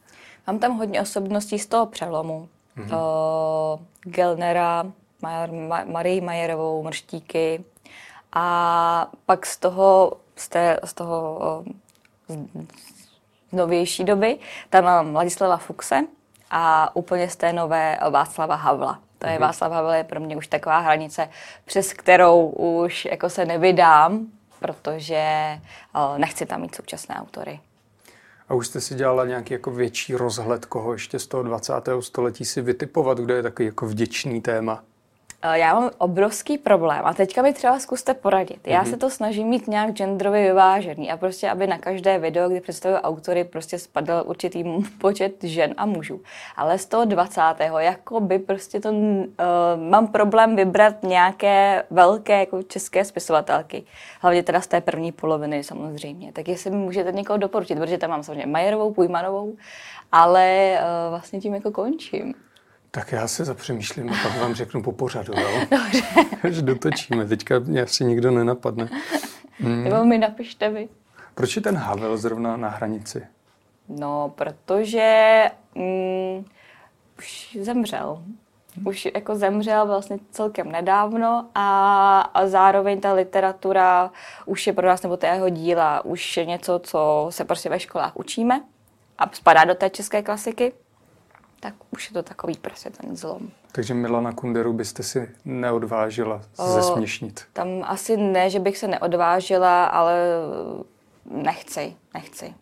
Mám 0.48 0.60
tam 0.60 0.78
hodně 0.78 1.02
osobností 1.02 1.60
z 1.60 1.66
toho 1.66 1.86
přelomu. 1.86 2.50
Mm-hmm. 2.78 2.98
Uh, 3.74 3.80
Gelnera, 4.04 4.92
Marie 5.86 6.22
Majerovou, 6.22 6.84
Mrštíky, 6.84 7.64
a 8.34 9.12
pak 9.26 9.46
z 9.46 9.58
toho, 9.58 10.14
z, 10.36 10.50
té, 10.50 10.80
z 10.84 10.94
toho 10.94 11.40
z 13.52 13.56
novější 13.56 14.04
doby, 14.04 14.38
tam 14.70 14.84
mám 14.84 15.16
Ladislava 15.16 15.58
Fuxe 15.58 16.02
a 16.52 16.96
úplně 16.96 17.30
z 17.30 17.36
té 17.36 17.54
nové 17.54 18.00
Václava 18.10 18.56
Havla. 18.56 19.00
To 19.18 19.28
je 19.28 19.36
mm-hmm. 19.36 19.42
Václav 19.42 19.72
Havel 19.72 19.94
je 19.94 20.04
pro 20.04 20.20
mě 20.20 20.38
už 20.38 20.48
taková 20.48 20.80
hranice, 20.80 21.30
přes 21.66 21.94
kterou 21.94 22.48
už 22.48 23.06
jako 23.06 23.30
se 23.30 23.46
nevydám, 23.46 24.28
protože 24.60 25.24
uh, 25.96 26.18
nechci 26.18 26.46
tam 26.46 26.62
mít 26.62 26.76
současné 26.76 27.16
autory. 27.16 27.60
A 28.50 28.54
už 28.54 28.68
jste 28.68 28.82
si 28.82 28.96
dělala 28.96 29.26
nějaký 29.26 29.54
jako 29.54 29.72
větší 29.72 30.16
rozhled, 30.16 30.66
koho 30.66 30.94
ještě 30.94 31.20
z 31.20 31.28
toho 31.28 31.44
20. 31.44 31.74
století 32.00 32.46
si 32.46 32.62
vytipovat, 32.62 33.18
kdo 33.18 33.34
je 33.34 33.44
takový 33.44 33.66
jako 33.66 33.86
vděčný 33.86 34.42
téma? 34.42 34.84
Eh, 35.46 35.60
já 35.60 35.74
mám 35.74 35.92
obrovský 35.98 36.58
problém 36.58 37.02
a 37.04 37.14
teďka 37.14 37.42
mi 37.42 37.54
třeba 37.54 37.80
zkuste 37.80 38.14
poradit. 38.14 38.68
Já 38.68 38.84
mm-hmm. 38.84 38.90
se 38.90 38.98
to 38.98 39.10
snažím 39.10 39.48
mít 39.48 39.68
nějak 39.68 39.92
genderově 39.92 40.44
vyvážený 40.44 41.12
a 41.12 41.18
prostě, 41.18 41.50
aby 41.50 41.68
na 41.68 41.78
každé 41.78 42.20
video, 42.20 42.50
kdy 42.50 42.62
představují 42.62 43.02
autory, 43.02 43.44
prostě 43.44 43.80
spadl 43.80 44.24
určitý 44.26 44.64
počet 44.98 45.44
žen 45.44 45.74
a 45.78 45.86
mužů. 45.86 46.22
Ale 46.56 46.78
z 46.78 46.86
toho 46.86 47.06
20. 47.06 47.42
jako 47.78 48.20
by 48.20 48.40
prostě 48.40 48.80
to, 48.80 48.90
uh, 48.90 49.26
mám 49.90 50.08
problém 50.08 50.56
vybrat 50.56 51.04
nějaké 51.04 51.84
velké 51.90 52.40
jako 52.40 52.64
české 52.64 53.06
spisovatelky. 53.06 53.84
Hlavně 54.22 54.44
teda 54.44 54.62
z 54.62 54.68
té 54.68 54.82
první 54.82 55.12
poloviny 55.12 55.64
samozřejmě. 55.64 56.32
Tak 56.34 56.48
jestli 56.48 56.72
mi 56.72 56.78
můžete 56.78 57.12
někoho 57.12 57.38
doporučit, 57.38 57.80
protože 57.80 57.98
tam 57.98 58.10
mám 58.10 58.24
samozřejmě 58.24 58.46
Majerovou, 58.46 58.94
Pujmanovou, 58.94 59.56
ale 60.12 60.78
uh, 60.80 61.10
vlastně 61.10 61.40
tím 61.40 61.54
jako 61.54 61.72
končím. 61.72 62.34
Tak 62.96 63.12
já 63.12 63.28
se 63.28 63.46
zapřemýšlím 63.46 64.10
a 64.10 64.14
pak 64.24 64.38
vám 64.40 64.56
řeknu 64.56 64.84
po 64.84 64.92
pořadu, 64.92 65.34
jo? 65.40 65.50
Dobře. 65.72 66.02
Až 66.44 66.62
dotočíme, 66.62 67.26
teďka 67.26 67.60
mě 67.60 67.82
asi 67.82 68.06
nikdo 68.06 68.32
nenapadne. 68.32 68.90
Mm. 69.60 69.84
Nebo 69.84 70.06
mi 70.06 70.18
napište 70.18 70.70
vy. 70.70 70.90
Proč 71.36 71.56
je 71.56 71.62
ten 71.62 71.76
Havel 71.76 72.18
zrovna 72.18 72.58
na 72.58 72.70
hranici? 72.70 73.28
No, 73.90 74.34
protože 74.36 75.44
mm, 75.76 76.46
už 77.18 77.58
zemřel. 77.62 78.24
Už 78.86 79.08
jako 79.16 79.36
zemřel 79.36 79.88
vlastně 79.88 80.18
celkem 80.32 80.72
nedávno 80.72 81.50
a, 81.56 82.22
a 82.22 82.48
zároveň 82.48 83.02
ta 83.02 83.14
literatura 83.14 84.12
už 84.46 84.68
je 84.68 84.74
pro 84.74 84.88
nás, 84.88 85.02
nebo 85.02 85.18
ty 85.18 85.28
jeho 85.28 85.50
díla, 85.50 86.06
už 86.06 86.38
je 86.38 86.46
něco, 86.46 86.80
co 86.80 87.28
se 87.30 87.46
prostě 87.46 87.70
ve 87.70 87.80
školách 87.80 88.16
učíme 88.16 88.62
a 89.18 89.30
spadá 89.34 89.64
do 89.64 89.76
té 89.76 89.90
české 89.90 90.22
klasiky 90.22 90.74
tak 91.64 91.74
už 91.92 92.10
je 92.10 92.14
to 92.14 92.24
takový 92.24 92.58
prostě 92.58 92.90
ten 92.90 93.16
zlom. 93.16 93.52
Takže 93.72 93.94
Milana 93.94 94.32
Kunderu 94.32 94.74
byste 94.74 95.04
si 95.04 95.30
neodvážila 95.46 96.42
o, 96.58 96.68
zesměšnit? 96.68 97.46
Tam 97.54 97.68
asi 97.84 98.18
ne, 98.18 98.50
že 98.50 98.60
bych 98.60 98.78
se 98.78 98.88
neodvážila, 98.88 99.86
ale 99.86 100.20
nechci, 101.26 101.96
nechci. 102.14 102.54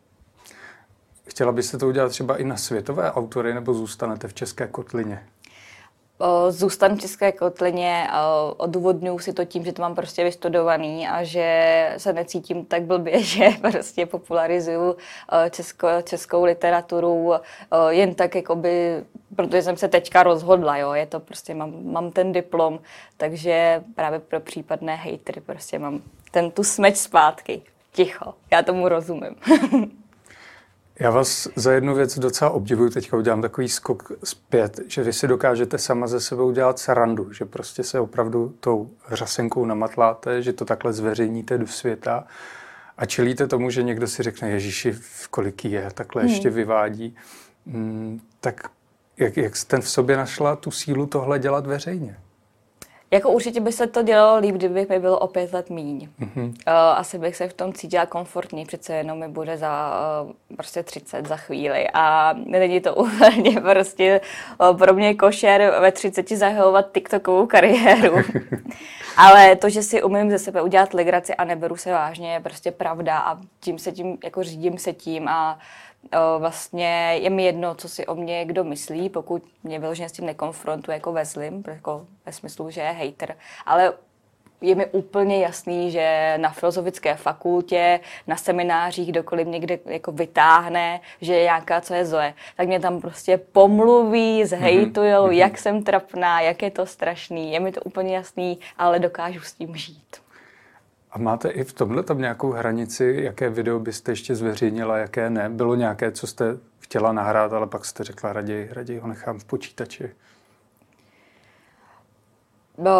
Chtěla 1.27 1.51
byste 1.51 1.77
to 1.77 1.87
udělat 1.87 2.09
třeba 2.09 2.37
i 2.37 2.43
na 2.43 2.57
světové 2.57 3.11
autory, 3.11 3.53
nebo 3.53 3.73
zůstanete 3.73 4.27
v 4.27 4.33
České 4.33 4.67
kotlině? 4.67 5.27
Zůstanu 6.49 6.95
v 6.95 7.01
České 7.01 7.31
kotlině, 7.31 8.07
odůvodňuji 8.57 9.19
si 9.19 9.33
to 9.33 9.45
tím, 9.45 9.65
že 9.65 9.73
to 9.73 9.81
mám 9.81 9.95
prostě 9.95 10.23
vystudovaný 10.23 11.07
a 11.07 11.23
že 11.23 11.93
se 11.97 12.13
necítím 12.13 12.65
tak 12.65 12.83
blbě, 12.83 13.23
že 13.23 13.49
prostě 13.61 14.05
popularizuju 14.05 14.95
česko, 15.49 15.87
českou 16.03 16.43
literaturu 16.43 17.33
jen 17.89 18.15
tak 18.15 18.35
jakoby, 18.35 19.03
protože 19.35 19.61
jsem 19.61 19.77
se 19.77 19.87
teďka 19.87 20.23
rozhodla, 20.23 20.77
jo, 20.77 20.93
je 20.93 21.05
to 21.05 21.19
prostě, 21.19 21.53
mám, 21.53 21.91
mám 21.91 22.11
ten 22.11 22.31
diplom, 22.31 22.79
takže 23.17 23.83
právě 23.95 24.19
pro 24.19 24.39
případné 24.39 24.95
hejtry 24.95 25.41
prostě 25.41 25.79
mám 25.79 26.01
ten 26.31 26.51
tu 26.51 26.63
smeč 26.63 26.97
zpátky. 26.97 27.61
Ticho, 27.91 28.33
já 28.51 28.63
tomu 28.63 28.89
rozumím. 28.89 29.35
Já 31.01 31.11
vás 31.11 31.47
za 31.55 31.71
jednu 31.71 31.95
věc 31.95 32.19
docela 32.19 32.51
obdivuju, 32.51 32.89
teďka 32.89 33.17
udělám 33.17 33.41
takový 33.41 33.69
skok 33.69 34.11
zpět, 34.23 34.79
že 34.87 35.03
vy 35.03 35.13
si 35.13 35.27
dokážete 35.27 35.77
sama 35.77 36.07
ze 36.07 36.21
sebou 36.21 36.51
dělat 36.51 36.79
sarandu, 36.79 37.33
že 37.33 37.45
prostě 37.45 37.83
se 37.83 37.99
opravdu 37.99 38.55
tou 38.59 38.89
řasenkou 39.11 39.65
namatláte, 39.65 40.41
že 40.41 40.53
to 40.53 40.65
takhle 40.65 40.93
zveřejníte 40.93 41.57
do 41.57 41.67
světa 41.67 42.27
a 42.97 43.05
čelíte 43.05 43.47
tomu, 43.47 43.69
že 43.69 43.83
někdo 43.83 44.07
si 44.07 44.23
řekne, 44.23 44.49
Ježíši, 44.49 44.95
kolik 45.29 45.65
je, 45.65 45.91
takhle 45.93 46.21
hmm. 46.21 46.31
ještě 46.31 46.49
vyvádí. 46.49 47.15
Hmm, 47.67 48.21
tak 48.39 48.69
jak, 49.17 49.37
jak 49.37 49.53
ten 49.67 49.81
v 49.81 49.89
sobě 49.89 50.17
našla 50.17 50.55
tu 50.55 50.71
sílu 50.71 51.05
tohle 51.05 51.39
dělat 51.39 51.67
veřejně? 51.67 52.17
Jako 53.13 53.31
určitě 53.31 53.59
by 53.59 53.71
se 53.71 53.87
to 53.87 54.03
dělalo 54.03 54.39
líp, 54.39 54.55
kdyby 54.55 54.87
mi 54.89 54.99
bylo 54.99 55.19
o 55.19 55.27
pět 55.27 55.53
let 55.53 55.69
míň. 55.69 56.09
Mm-hmm. 56.19 56.47
Uh, 56.47 56.53
asi 56.73 57.17
bych 57.17 57.35
se 57.35 57.47
v 57.47 57.53
tom 57.53 57.73
cítila 57.73 58.05
komfortní, 58.05 58.65
přece 58.65 58.93
jenom 58.93 59.19
mi 59.19 59.27
bude 59.27 59.57
za 59.57 59.93
uh, 60.23 60.31
prostě 60.55 60.83
30 60.83 61.27
za 61.27 61.37
chvíli 61.37 61.87
a 61.93 62.33
není 62.33 62.81
to 62.81 62.95
úplně 62.95 63.61
prostě 63.61 64.21
uh, 64.59 64.77
pro 64.77 64.93
mě 64.93 65.15
košer 65.15 65.73
ve 65.81 65.91
30 65.91 66.29
zahajovat 66.29 66.91
TikTokovou 66.93 67.45
kariéru. 67.45 68.15
Ale 69.17 69.55
to, 69.55 69.69
že 69.69 69.83
si 69.83 70.03
umím 70.03 70.31
ze 70.31 70.39
sebe 70.39 70.61
udělat 70.61 70.93
legraci 70.93 71.35
a 71.35 71.43
neberu 71.43 71.77
se 71.77 71.91
vážně, 71.91 72.33
je 72.33 72.39
prostě 72.39 72.71
pravda 72.71 73.17
a 73.19 73.37
tím 73.59 73.79
se 73.79 73.91
tím, 73.91 74.17
jako 74.23 74.43
řídím 74.43 74.77
se 74.77 74.93
tím 74.93 75.27
a 75.27 75.59
vlastně 76.37 77.19
je 77.21 77.29
mi 77.29 77.43
jedno, 77.43 77.75
co 77.75 77.89
si 77.89 78.05
o 78.05 78.15
mě 78.15 78.45
kdo 78.45 78.63
myslí, 78.63 79.09
pokud 79.09 79.43
mě 79.63 79.79
vyloženě 79.79 80.09
s 80.09 80.11
tím 80.11 80.25
nekonfrontuje 80.25 80.95
jako 80.95 81.13
ve 81.13 81.25
zlým, 81.25 81.63
jako 81.67 82.05
ve 82.25 82.31
smyslu, 82.31 82.69
že 82.69 82.81
je 82.81 82.91
hater. 82.91 83.35
Ale 83.65 83.93
je 84.61 84.75
mi 84.75 84.85
úplně 84.85 85.39
jasný, 85.39 85.91
že 85.91 86.33
na 86.37 86.49
filozofické 86.49 87.15
fakultě, 87.15 87.99
na 88.27 88.35
seminářích, 88.35 89.09
kdokoliv 89.09 89.47
někde 89.47 89.79
jako 89.85 90.11
vytáhne, 90.11 91.01
že 91.21 91.33
je 91.33 91.43
nějaká, 91.43 91.81
co 91.81 91.93
je 91.93 92.05
Zoe, 92.05 92.33
tak 92.57 92.67
mě 92.67 92.79
tam 92.79 93.01
prostě 93.01 93.37
pomluví, 93.37 94.45
zhejtujou, 94.45 95.27
mm-hmm. 95.27 95.37
jak 95.37 95.57
jsem 95.57 95.83
trapná, 95.83 96.41
jak 96.41 96.61
je 96.61 96.71
to 96.71 96.85
strašný. 96.85 97.53
Je 97.53 97.59
mi 97.59 97.71
to 97.71 97.81
úplně 97.81 98.15
jasný, 98.15 98.59
ale 98.77 98.99
dokážu 98.99 99.39
s 99.39 99.53
tím 99.53 99.75
žít. 99.75 100.20
A 101.11 101.17
máte 101.17 101.49
i 101.49 101.63
v 101.63 101.73
tomhle 101.73 102.03
tam 102.03 102.19
nějakou 102.19 102.51
hranici, 102.51 103.17
jaké 103.23 103.49
video 103.49 103.79
byste 103.79 104.11
ještě 104.11 104.35
zveřejnila, 104.35 104.97
jaké 104.97 105.29
ne? 105.29 105.49
Bylo 105.49 105.75
nějaké, 105.75 106.11
co 106.11 106.27
jste 106.27 106.57
chtěla 106.79 107.11
nahrát, 107.11 107.53
ale 107.53 107.67
pak 107.67 107.85
jste 107.85 108.03
řekla, 108.03 108.33
raději, 108.33 108.69
raději 108.71 108.99
ho 108.99 109.07
nechám 109.07 109.39
v 109.39 109.45
počítači? 109.45 110.09
No, 112.77 112.91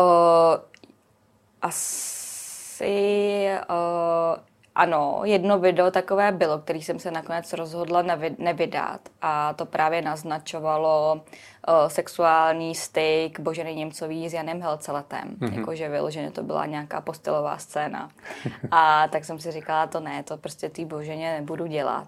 asi 1.62 3.50
uh, 3.70 4.51
ano, 4.76 5.22
jedno 5.24 5.60
video 5.60 5.92
takové 5.92 6.32
bylo, 6.32 6.60
který 6.60 6.82
jsem 6.82 7.00
se 7.00 7.12
nakonec 7.12 7.54
rozhodla 7.54 8.04
nevydat 8.38 9.02
a 9.22 9.54
to 9.54 9.66
právě 9.66 10.02
naznačovalo 10.02 11.14
uh, 11.14 11.88
sexuální 11.88 12.76
styk 12.76 13.40
Boženy 13.40 13.76
Němcový 13.76 14.30
s 14.30 14.34
Janem 14.34 14.62
Helceletem. 14.62 15.36
Mm-hmm. 15.40 15.60
Jakože 15.60 15.90
vyloženě 15.90 16.32
to 16.32 16.44
byla 16.44 16.66
nějaká 16.66 17.02
postelová 17.02 17.58
scéna. 17.58 18.10
A 18.72 19.08
tak 19.08 19.26
jsem 19.26 19.40
si 19.40 19.52
říkala, 19.52 19.88
to 19.88 20.00
ne, 20.00 20.24
to 20.24 20.38
prostě 20.38 20.70
té 20.70 20.86
Boženě 20.86 21.34
nebudu 21.40 21.68
dělat. 21.68 22.08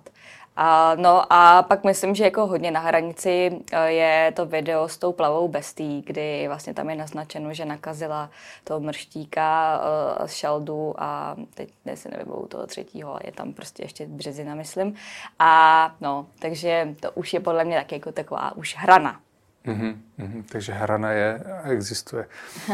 A, 0.55 0.95
no 0.95 1.33
a 1.33 1.63
pak 1.63 1.83
myslím, 1.83 2.15
že 2.15 2.23
jako 2.23 2.47
hodně 2.47 2.71
na 2.71 2.79
hranici 2.79 3.61
e, 3.71 3.91
je 3.91 4.31
to 4.31 4.45
video 4.45 4.87
s 4.87 4.97
tou 4.97 5.11
plavou 5.11 5.47
bestí, 5.47 6.01
kdy 6.01 6.47
vlastně 6.47 6.73
tam 6.73 6.89
je 6.89 6.95
naznačeno, 6.95 7.53
že 7.53 7.65
nakazila 7.65 8.29
toho 8.63 8.79
mrštíka 8.79 9.79
uh, 10.19 10.27
z 10.27 10.33
šaldu 10.33 10.95
a 10.97 11.35
teď 11.53 11.69
ne 11.85 11.97
si 11.97 12.09
nevybavu 12.09 12.47
toho 12.47 12.67
třetího, 12.67 13.19
je 13.23 13.31
tam 13.31 13.53
prostě 13.53 13.83
ještě 13.83 14.05
březina, 14.05 14.55
myslím. 14.55 14.95
A 15.39 15.95
no, 16.01 16.27
takže 16.39 16.95
to 16.99 17.11
už 17.11 17.33
je 17.33 17.39
podle 17.39 17.65
mě 17.65 17.77
taky 17.77 17.95
jako 17.95 18.11
taková 18.11 18.55
už 18.55 18.75
hrana. 18.77 19.19
Mm-hmm, 19.65 19.95
mm-hmm, 20.19 20.43
takže 20.51 20.73
hrana 20.73 21.11
je 21.11 21.39
a 21.63 21.69
existuje. 21.69 22.25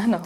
Ano. 0.04 0.22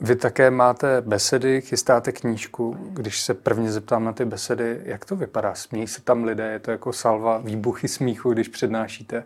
Vy 0.00 0.16
také 0.16 0.50
máte 0.50 1.00
besedy, 1.00 1.60
chystáte 1.60 2.12
knížku. 2.12 2.76
Když 2.90 3.20
se 3.20 3.34
prvně 3.34 3.72
zeptám 3.72 4.04
na 4.04 4.12
ty 4.12 4.24
besedy, 4.24 4.80
jak 4.84 5.04
to 5.04 5.16
vypadá? 5.16 5.54
Smějí 5.54 5.86
se 5.86 6.02
tam 6.02 6.24
lidé? 6.24 6.52
Je 6.52 6.58
to 6.58 6.70
jako 6.70 6.92
salva 6.92 7.38
výbuchy 7.38 7.88
smíchu, 7.88 8.32
když 8.32 8.48
přednášíte? 8.48 9.24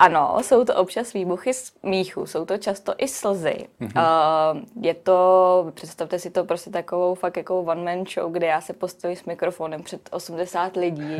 Ano, 0.00 0.36
jsou 0.42 0.64
to 0.64 0.74
občas 0.74 1.12
výbuchy 1.12 1.54
smíchu, 1.54 2.26
jsou 2.26 2.44
to 2.44 2.58
často 2.58 2.94
i 2.98 3.08
slzy. 3.08 3.66
Mm-hmm. 3.80 4.54
Uh, 4.54 4.62
je 4.80 4.94
to, 4.94 5.70
představte 5.74 6.18
si 6.18 6.30
to 6.30 6.44
prostě 6.44 6.70
takovou 6.70 7.14
fakt 7.14 7.36
jako 7.36 7.60
one 7.60 7.84
man 7.84 8.06
show, 8.14 8.32
kde 8.32 8.46
já 8.46 8.60
se 8.60 8.72
postavím 8.72 9.16
s 9.16 9.24
mikrofonem 9.24 9.82
před 9.82 10.08
80 10.12 10.76
lidí 10.76 11.16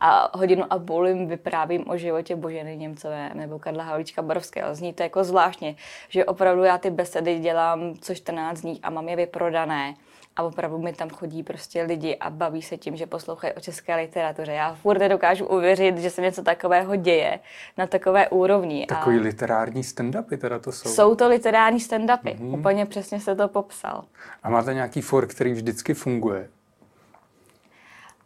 a 0.00 0.38
hodinu 0.38 0.64
a 0.70 0.78
půl 0.78 1.08
jim 1.08 1.26
vyprávím 1.26 1.90
o 1.90 1.96
životě 1.96 2.36
Boženy 2.36 2.76
Němcové 2.76 3.30
nebo 3.34 3.58
Karla 3.58 3.84
Havlíčka 3.84 4.22
Barovské. 4.22 4.74
Zní 4.74 4.92
to 4.92 5.02
jako 5.02 5.24
zvláštně, 5.24 5.76
že 6.08 6.24
opravdu 6.24 6.64
já 6.64 6.78
ty 6.78 6.90
besedy 6.90 7.38
dělám 7.38 7.94
co 8.00 8.14
14 8.14 8.60
dní 8.60 8.80
a 8.82 8.90
mám 8.90 9.08
je 9.08 9.16
vyprodané 9.16 9.94
a 10.36 10.42
opravdu 10.42 10.78
mi 10.78 10.92
tam 10.92 11.10
chodí 11.10 11.42
prostě 11.42 11.82
lidi 11.82 12.16
a 12.16 12.30
baví 12.30 12.62
se 12.62 12.76
tím, 12.76 12.96
že 12.96 13.06
poslouchají 13.06 13.52
o 13.52 13.60
české 13.60 13.96
literatuře. 13.96 14.52
Já 14.52 14.74
furt 14.74 14.98
nedokážu 14.98 15.46
uvěřit, 15.46 15.98
že 15.98 16.10
se 16.10 16.22
něco 16.22 16.42
takového 16.42 16.96
děje 16.96 17.40
na 17.78 17.86
takové 17.86 18.28
úrovni. 18.28 18.86
Takový 18.86 19.18
a... 19.18 19.22
literární 19.22 19.82
stand-upy 19.82 20.38
teda 20.38 20.58
to 20.58 20.72
jsou? 20.72 20.90
Jsou 20.90 21.14
to 21.14 21.28
literární 21.28 21.78
stand-upy, 21.78 22.36
mm-hmm. 22.36 22.58
úplně 22.58 22.86
přesně 22.86 23.20
se 23.20 23.36
to 23.36 23.48
popsal. 23.48 24.04
A 24.42 24.50
máte 24.50 24.74
nějaký 24.74 25.00
for, 25.00 25.26
který 25.26 25.52
vždycky 25.52 25.94
funguje? 25.94 26.48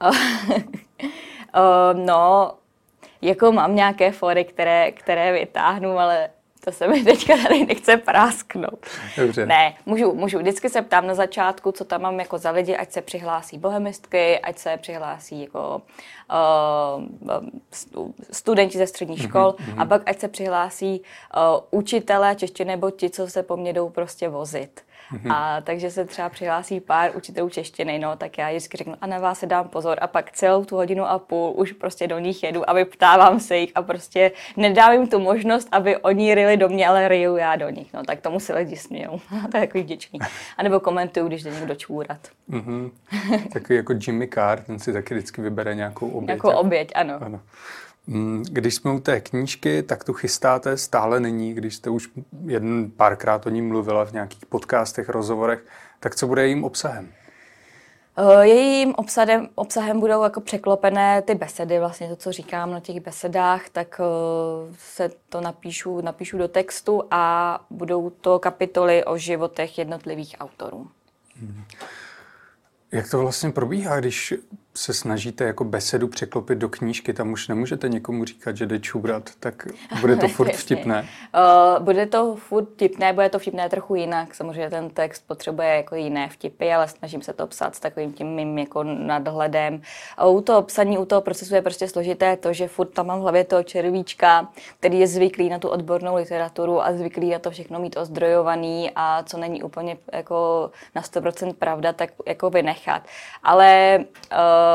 no, 1.93 2.55
jako 3.23 3.53
mám 3.53 3.75
nějaké 3.75 4.13
fory, 4.13 4.45
které, 4.45 4.93
které 4.93 5.33
vytáhnu, 5.33 5.99
ale 5.99 6.31
To 6.69 6.73
se 6.73 6.89
mi 6.89 7.05
teďka 7.05 7.37
tady 7.37 7.67
nechce 7.67 7.97
prásknout. 7.97 8.87
Dobře. 9.17 9.47
Ne, 9.47 9.75
můžu, 9.87 10.15
můžu. 10.15 10.39
Vždycky 10.39 10.69
se 10.69 10.83
ptám 10.83 11.07
na 11.07 11.15
začátku, 11.15 11.73
co 11.73 11.85
tam 11.85 12.03
mám 12.03 12.21
jako 12.21 12.39
za 12.39 12.51
lidi, 12.51 12.77
ať 12.77 12.93
se 12.93 13.03
přihlásí 13.03 13.59
bohemistky, 13.59 14.39
ať 14.39 14.59
se 14.59 14.77
přihlásí 14.77 15.41
jako 15.41 15.83
uh, 16.31 17.45
studenti 18.31 18.79
ze 18.79 18.87
středních 18.87 19.23
škol 19.23 19.55
mm-hmm. 19.59 19.83
a 19.83 19.85
pak 19.85 20.03
ať 20.07 20.19
se 20.19 20.29
přihlásí 20.29 21.01
uh, 21.01 21.81
učitelé 21.81 22.35
češtiny 22.35 22.71
nebo 22.71 22.91
ti, 22.91 23.11
co 23.11 23.29
se 23.29 23.43
po 23.43 23.57
mně 23.57 23.73
jdou 23.73 23.89
prostě 23.89 24.29
vozit. 24.29 24.81
Mm-hmm. 25.13 25.33
A 25.33 25.61
takže 25.61 25.91
se 25.91 26.05
třeba 26.05 26.29
přihlásí 26.29 26.81
pár 26.81 27.11
učitelů 27.17 27.49
češtiny, 27.49 27.99
no, 27.99 28.17
tak 28.17 28.39
já 28.39 28.49
vždycky 28.49 28.77
řeknu, 28.77 28.95
a 29.01 29.07
na 29.07 29.19
vás 29.19 29.39
se 29.39 29.47
dám 29.47 29.69
pozor. 29.69 29.99
A 30.01 30.07
pak 30.07 30.33
celou 30.33 30.65
tu 30.65 30.77
hodinu 30.77 31.05
a 31.05 31.19
půl 31.19 31.53
už 31.57 31.73
prostě 31.73 32.07
do 32.07 32.19
nich 32.19 32.43
jedu 32.43 32.71
a 32.71 32.73
vyptávám 32.73 33.41
se 33.41 33.57
jich 33.57 33.73
a 33.75 33.83
prostě 33.83 34.33
nedám 34.57 34.93
jim 34.93 35.07
tu 35.07 35.19
možnost, 35.19 35.69
aby 35.73 35.97
oni 35.97 36.35
ryli 36.35 36.57
do 36.57 36.69
mě, 36.69 36.89
ale 36.89 37.09
ryju 37.09 37.37
já 37.37 37.57
do 37.57 37.69
nich. 37.69 37.93
No, 37.95 38.05
tak 38.05 38.21
tomu 38.21 38.41
si 38.41 38.53
lidi 38.53 38.77
smějou. 38.77 39.21
to 39.51 39.57
je 39.57 39.67
takový 39.67 39.85
vděčný. 39.85 40.19
A 40.57 40.63
nebo 40.63 40.81
komentuju, 40.81 41.29
když 41.29 41.43
jde 41.43 41.51
někdo 41.51 41.75
čůrat. 41.75 42.21
Mm-hmm. 42.51 42.91
Takový 43.53 43.77
jako 43.77 43.95
Jimmy 44.07 44.29
Carr, 44.29 44.63
ten 44.63 44.79
si 44.79 44.93
taky 44.93 45.15
vždycky 45.15 45.43
vybere 45.43 45.75
nějakou 45.75 46.09
oběť. 46.09 46.27
Nějakou 46.27 46.51
oběť, 46.51 46.93
ano. 46.95 47.19
ano. 47.21 47.41
Mm, 48.09 48.45
když 48.51 48.75
jsme 48.75 48.93
u 48.93 49.01
té 49.01 49.21
knížky, 49.21 49.83
tak 49.83 50.05
tu 50.05 50.13
chystáte 50.13 50.77
stále 50.77 51.21
není, 51.21 51.55
když 51.55 51.75
jste 51.75 51.91
už 51.91 52.09
jeden 52.47 52.91
párkrát 52.97 53.47
o 53.47 53.51
ní 53.51 53.63
mluvila 53.63 54.05
v 54.05 54.13
nějakých 54.13 54.47
podcastech, 54.47 55.09
rozhovorech, 55.09 55.65
tak 56.01 56.17
co 56.17 56.27
bude 56.27 56.43
jejím 56.43 56.65
obsahem? 56.65 57.09
Eh, 58.17 58.47
jejím 58.47 58.95
obsahem, 58.95 59.49
obsahem 59.55 60.01
budou 60.01 60.23
jako 60.23 60.41
překlopené 60.41 61.23
ty 61.23 61.35
besedy, 61.35 61.79
vlastně 61.79 62.09
to, 62.09 62.17
co 62.17 62.33
říkám 62.33 62.71
na 62.71 62.81
těch 62.81 63.01
besedách, 63.01 63.69
tak 63.69 64.01
eh, 64.01 64.75
se 64.79 65.11
to 65.29 65.41
napíšu, 65.41 66.01
napíšu 66.01 66.39
do 66.39 66.49
textu 66.49 67.03
a 67.11 67.65
budou 67.71 68.11
to 68.11 68.39
kapitoly 68.39 69.05
o 69.05 69.19
životech 69.19 69.79
jednotlivých 69.79 70.37
autorů. 70.41 70.89
Hmm. 71.41 71.65
Jak 72.93 73.11
to 73.11 73.19
vlastně 73.19 73.51
probíhá, 73.51 74.01
když 74.01 74.35
se 74.79 74.95
snažíte 74.95 75.45
jako 75.45 75.65
besedu 75.65 76.09
překlopit 76.09 76.59
do 76.59 76.69
knížky, 76.69 77.13
tam 77.13 77.33
už 77.33 77.49
nemůžete 77.49 77.89
někomu 77.89 78.25
říkat, 78.25 78.57
že 78.57 78.67
jde 78.67 78.79
čubrat, 78.79 79.31
tak 79.41 79.69
bude 80.01 80.17
to 80.17 80.29
furt 80.29 80.53
vtipné? 80.53 81.09
uh, 81.35 81.85
bude 81.85 82.07
to 82.07 82.37
furt 82.37 82.65
vtipné, 82.65 83.13
bude 83.13 83.29
to 83.29 83.39
vtipné 83.39 83.69
trochu 83.69 83.95
jinak. 83.95 84.35
Samozřejmě 84.35 84.71
ten 84.71 84.91
text 84.91 85.25
potřebuje 85.27 85.69
jako 85.69 85.95
jiné 85.95 86.29
vtipy, 86.29 86.73
ale 86.73 86.89
snažím 86.89 87.23
se 87.23 87.33
to 87.33 87.47
psát 87.47 87.75
s 87.75 87.81
takovým 87.81 88.13
tím 88.13 88.35
mým 88.35 88.59
jako 88.59 88.83
nadhledem. 88.85 89.83
A 90.17 90.27
u 90.27 90.41
toho 90.41 90.63
psaní, 90.63 90.99
u 90.99 91.05
toho 91.05 91.21
procesu 91.21 91.55
je 91.55 91.63
prostě 91.63 91.89
složité 91.89 92.37
to, 92.37 92.53
že 92.53 92.69
furt 92.69 92.89
tam 92.89 93.07
mám 93.07 93.19
v 93.19 93.23
hlavě 93.23 93.45
toho 93.45 93.63
červíčka, 93.63 94.49
který 94.79 94.99
je 94.99 95.07
zvyklý 95.07 95.49
na 95.49 95.59
tu 95.59 95.69
odbornou 95.69 96.17
literaturu 96.17 96.83
a 96.83 96.93
zvyklý 96.93 97.31
na 97.31 97.39
to 97.39 97.51
všechno 97.51 97.79
mít 97.79 97.97
ozdrojovaný 97.97 98.91
a 98.97 99.23
co 99.23 99.39
není 99.39 99.63
úplně 99.63 99.97
jako 100.13 100.71
na 100.95 101.03
100% 101.03 101.53
pravda, 101.53 101.93
tak 101.93 102.11
jako 102.27 102.51
vynechat. 102.51 103.03
Ale 103.43 103.99
uh, 104.33 104.39
uh, 104.39 104.68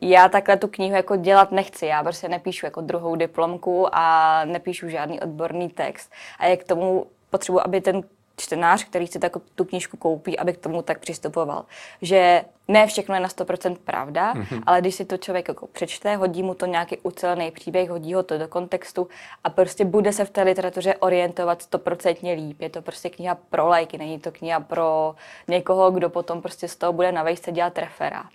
já 0.00 0.28
takhle 0.28 0.56
tu 0.56 0.68
knihu 0.68 0.96
jako 0.96 1.16
dělat 1.16 1.52
nechci. 1.52 1.86
Já 1.86 2.02
prostě 2.02 2.28
nepíšu 2.28 2.66
jako 2.66 2.80
druhou 2.80 3.16
diplomku 3.16 3.86
a 3.92 4.44
nepíšu 4.44 4.88
žádný 4.88 5.20
odborný 5.20 5.68
text. 5.68 6.12
A 6.38 6.46
jak 6.46 6.60
k 6.60 6.68
tomu 6.68 7.06
potřebuji, 7.30 7.60
aby 7.60 7.80
ten 7.80 8.02
čtenář, 8.38 8.84
který 8.84 9.06
si 9.06 9.18
tak, 9.18 9.32
tu 9.54 9.64
knížku 9.64 9.96
koupí, 9.96 10.38
aby 10.38 10.52
k 10.52 10.58
tomu 10.58 10.82
tak 10.82 10.98
přistupoval. 10.98 11.64
Že 12.02 12.44
ne 12.68 12.86
všechno 12.86 13.14
je 13.14 13.20
na 13.20 13.28
100% 13.28 13.76
pravda, 13.84 14.34
mm-hmm. 14.34 14.62
ale 14.66 14.80
když 14.80 14.94
si 14.94 15.04
to 15.04 15.16
člověk 15.16 15.48
jako 15.48 15.66
přečte, 15.66 16.16
hodí 16.16 16.42
mu 16.42 16.54
to 16.54 16.66
nějaký 16.66 16.98
ucelený 16.98 17.50
příběh, 17.50 17.90
hodí 17.90 18.14
ho 18.14 18.22
to 18.22 18.38
do 18.38 18.48
kontextu 18.48 19.08
a 19.44 19.50
prostě 19.50 19.84
bude 19.84 20.12
se 20.12 20.24
v 20.24 20.30
té 20.30 20.42
literatuře 20.42 20.94
orientovat 20.96 21.62
100% 21.62 22.36
líp. 22.36 22.60
Je 22.60 22.70
to 22.70 22.82
prostě 22.82 23.10
kniha 23.10 23.34
pro 23.50 23.66
lajky, 23.66 23.98
není 23.98 24.18
to 24.18 24.32
kniha 24.32 24.60
pro 24.60 25.14
někoho, 25.48 25.90
kdo 25.90 26.10
potom 26.10 26.42
prostě 26.42 26.68
z 26.68 26.76
toho 26.76 26.92
bude 26.92 27.12
na 27.12 27.22
vejšce 27.22 27.52
dělat 27.52 27.78
referát. 27.78 28.32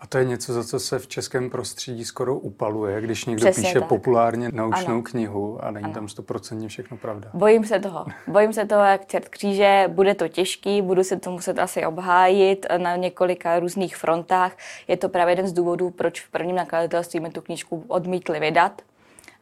A 0.00 0.06
to 0.06 0.18
je 0.18 0.24
něco, 0.24 0.52
za 0.52 0.64
co 0.64 0.80
se 0.80 0.98
v 0.98 1.06
českém 1.06 1.50
prostředí 1.50 2.04
skoro 2.04 2.34
upaluje, 2.34 3.00
když 3.00 3.24
někdo 3.24 3.46
Přesně 3.46 3.62
píše 3.62 3.80
tak. 3.80 3.88
populárně 3.88 4.48
naučnou 4.52 4.94
ano. 4.94 5.02
knihu 5.02 5.64
a 5.64 5.70
není 5.70 5.84
ano. 5.84 5.94
tam 5.94 6.08
stoprocentně 6.08 6.68
všechno 6.68 6.96
pravda. 6.96 7.30
Bojím 7.34 7.64
se 7.64 7.80
toho. 7.80 8.06
Bojím 8.26 8.52
se 8.52 8.66
toho, 8.66 8.82
jak 8.82 9.06
čert 9.06 9.28
kříže, 9.28 9.84
bude 9.88 10.14
to 10.14 10.28
těžký, 10.28 10.82
budu 10.82 11.04
se 11.04 11.16
to 11.16 11.30
muset 11.30 11.58
asi 11.58 11.86
obhájit 11.86 12.66
na 12.76 12.96
několika 12.96 13.58
různých 13.58 13.96
frontách. 13.96 14.56
Je 14.88 14.96
to 14.96 15.08
právě 15.08 15.32
jeden 15.32 15.46
z 15.46 15.52
důvodů, 15.52 15.90
proč 15.90 16.20
v 16.20 16.30
prvním 16.30 16.56
nakladatelství 16.56 17.20
mi 17.20 17.30
tu 17.30 17.40
knížku 17.40 17.84
odmítli 17.88 18.40
vydat, 18.40 18.82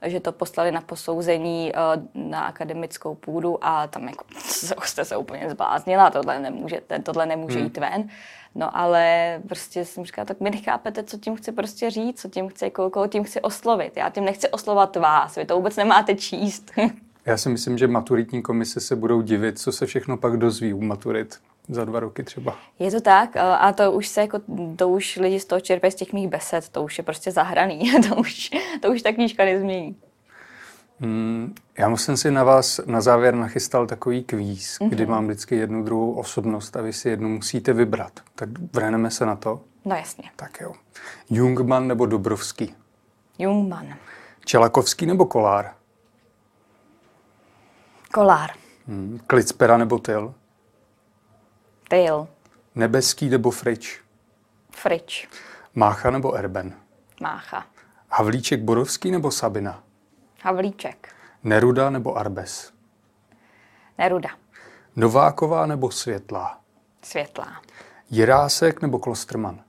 že 0.03 0.21
to 0.21 0.33
poslali 0.33 0.73
na 0.73 0.81
posouzení 0.81 1.73
eh, 1.75 1.79
na 2.15 2.41
akademickou 2.41 3.15
půdu 3.15 3.59
a 3.65 3.87
tam 3.87 4.09
jako 4.09 4.25
jste 4.85 5.05
se 5.05 5.17
úplně 5.17 5.51
zbláznila, 5.51 6.11
tohle 6.11 6.41
nemůže, 6.41 6.81
tohle 7.03 7.27
nemůže 7.27 7.57
hmm. 7.57 7.65
jít 7.65 7.79
ven. 7.79 8.09
No 8.55 8.77
ale 8.77 9.37
prostě 9.49 9.85
jsem 9.85 10.05
říkala, 10.05 10.25
tak 10.25 10.41
mi 10.41 10.51
nechápete, 10.51 11.05
co 11.05 11.19
tím 11.19 11.37
chci 11.37 11.53
prostě 11.53 11.91
říct, 11.91 12.21
co 12.21 12.29
tím 12.29 12.49
chci, 12.49 12.71
koho 12.71 13.07
tím 13.07 13.25
chci 13.25 13.41
oslovit. 13.41 13.97
Já 13.97 14.11
tím 14.11 14.25
nechci 14.25 14.49
oslovat 14.49 14.97
vás, 14.97 15.37
vy 15.37 15.45
to 15.45 15.57
vůbec 15.57 15.77
nemáte 15.77 16.15
číst. 16.15 16.73
Já 17.27 17.37
si 17.37 17.49
myslím, 17.49 17.79
že 17.79 17.87
maturitní 17.87 18.43
komise 18.43 18.81
se 18.81 18.97
budou 18.97 19.21
divit, 19.21 19.59
co 19.59 19.73
se 19.73 19.87
všechno 19.87 20.17
pak 20.17 20.37
dozví 20.37 20.75
u 20.75 20.81
maturit 20.81 21.39
za 21.69 21.85
dva 21.85 22.01
roky 22.01 22.23
třeba. 22.23 22.57
Je 22.79 22.91
to 22.91 23.01
tak 23.01 23.37
a 23.37 23.73
to 23.73 23.93
už 23.93 24.09
se 24.09 24.21
jako, 24.21 24.41
to 24.77 24.89
už 24.89 25.17
lidi 25.17 25.41
z 25.41 25.45
toho 25.45 25.61
čerpají 25.61 25.91
z 25.91 25.95
těch 25.95 26.13
mých 26.13 26.29
besed, 26.29 26.69
to 26.69 26.83
už 26.83 26.99
je 26.99 27.05
prostě 27.05 27.31
zahraný, 27.31 27.93
to 28.09 28.17
už, 28.17 28.51
to 28.83 28.89
už 28.89 29.03
ta 29.03 29.13
knížka 29.13 29.45
nezmění. 29.45 29.97
Hmm, 31.01 31.55
já 31.79 31.89
musím 31.89 32.17
si 32.17 32.31
na 32.31 32.45
vás 32.45 32.81
na 32.87 33.01
závěr 33.01 33.35
nachystal 33.35 33.87
takový 33.87 34.25
kvíz, 34.25 34.79
mm-hmm. 34.79 34.89
kdy 34.89 35.07
mám 35.07 35.27
vždycky 35.27 35.57
jednu 35.57 35.83
druhou 35.83 36.13
osobnost 36.13 36.77
a 36.77 36.83
vy 36.83 36.93
si 36.93 37.09
jednu 37.09 37.29
musíte 37.29 37.73
vybrat. 37.73 38.21
Tak 38.35 38.49
vrhneme 38.73 39.11
se 39.11 39.27
na 39.27 39.37
to? 39.37 39.61
No 39.85 39.97
jasně. 39.97 40.31
Tak 40.37 40.61
jo. 40.61 40.73
Jungman 41.31 41.89
nebo 41.89 42.07
Dobrovský? 42.07 42.75
Jungman. 43.39 43.95
Čelakovský 44.45 45.07
nebo 45.07 45.27
Kolár? 45.27 45.75
Kolár. 48.13 48.51
Hmm. 48.87 49.21
Klicpera 49.27 49.77
nebo 49.77 49.99
Tyl? 49.99 50.35
Tyl. 51.89 52.29
Nebeský 52.75 53.29
nebo 53.29 53.51
Frič? 53.51 54.01
Frič. 54.71 55.29
Mácha 55.75 56.11
nebo 56.11 56.35
Erben? 56.35 56.75
Mácha. 57.21 57.67
Havlíček 58.11 58.61
Borovský 58.63 59.11
nebo 59.11 59.31
Sabina? 59.31 59.83
Havlíček. 60.43 61.15
Neruda 61.45 61.91
nebo 61.91 62.17
Arbes? 62.19 62.73
Neruda. 63.99 64.29
Nováková 64.97 65.67
nebo 65.67 65.91
Světlá? 65.91 66.61
Světlá. 67.03 67.63
Jirásek 68.11 68.83
nebo 68.83 68.99
Klosterman? 68.99 69.61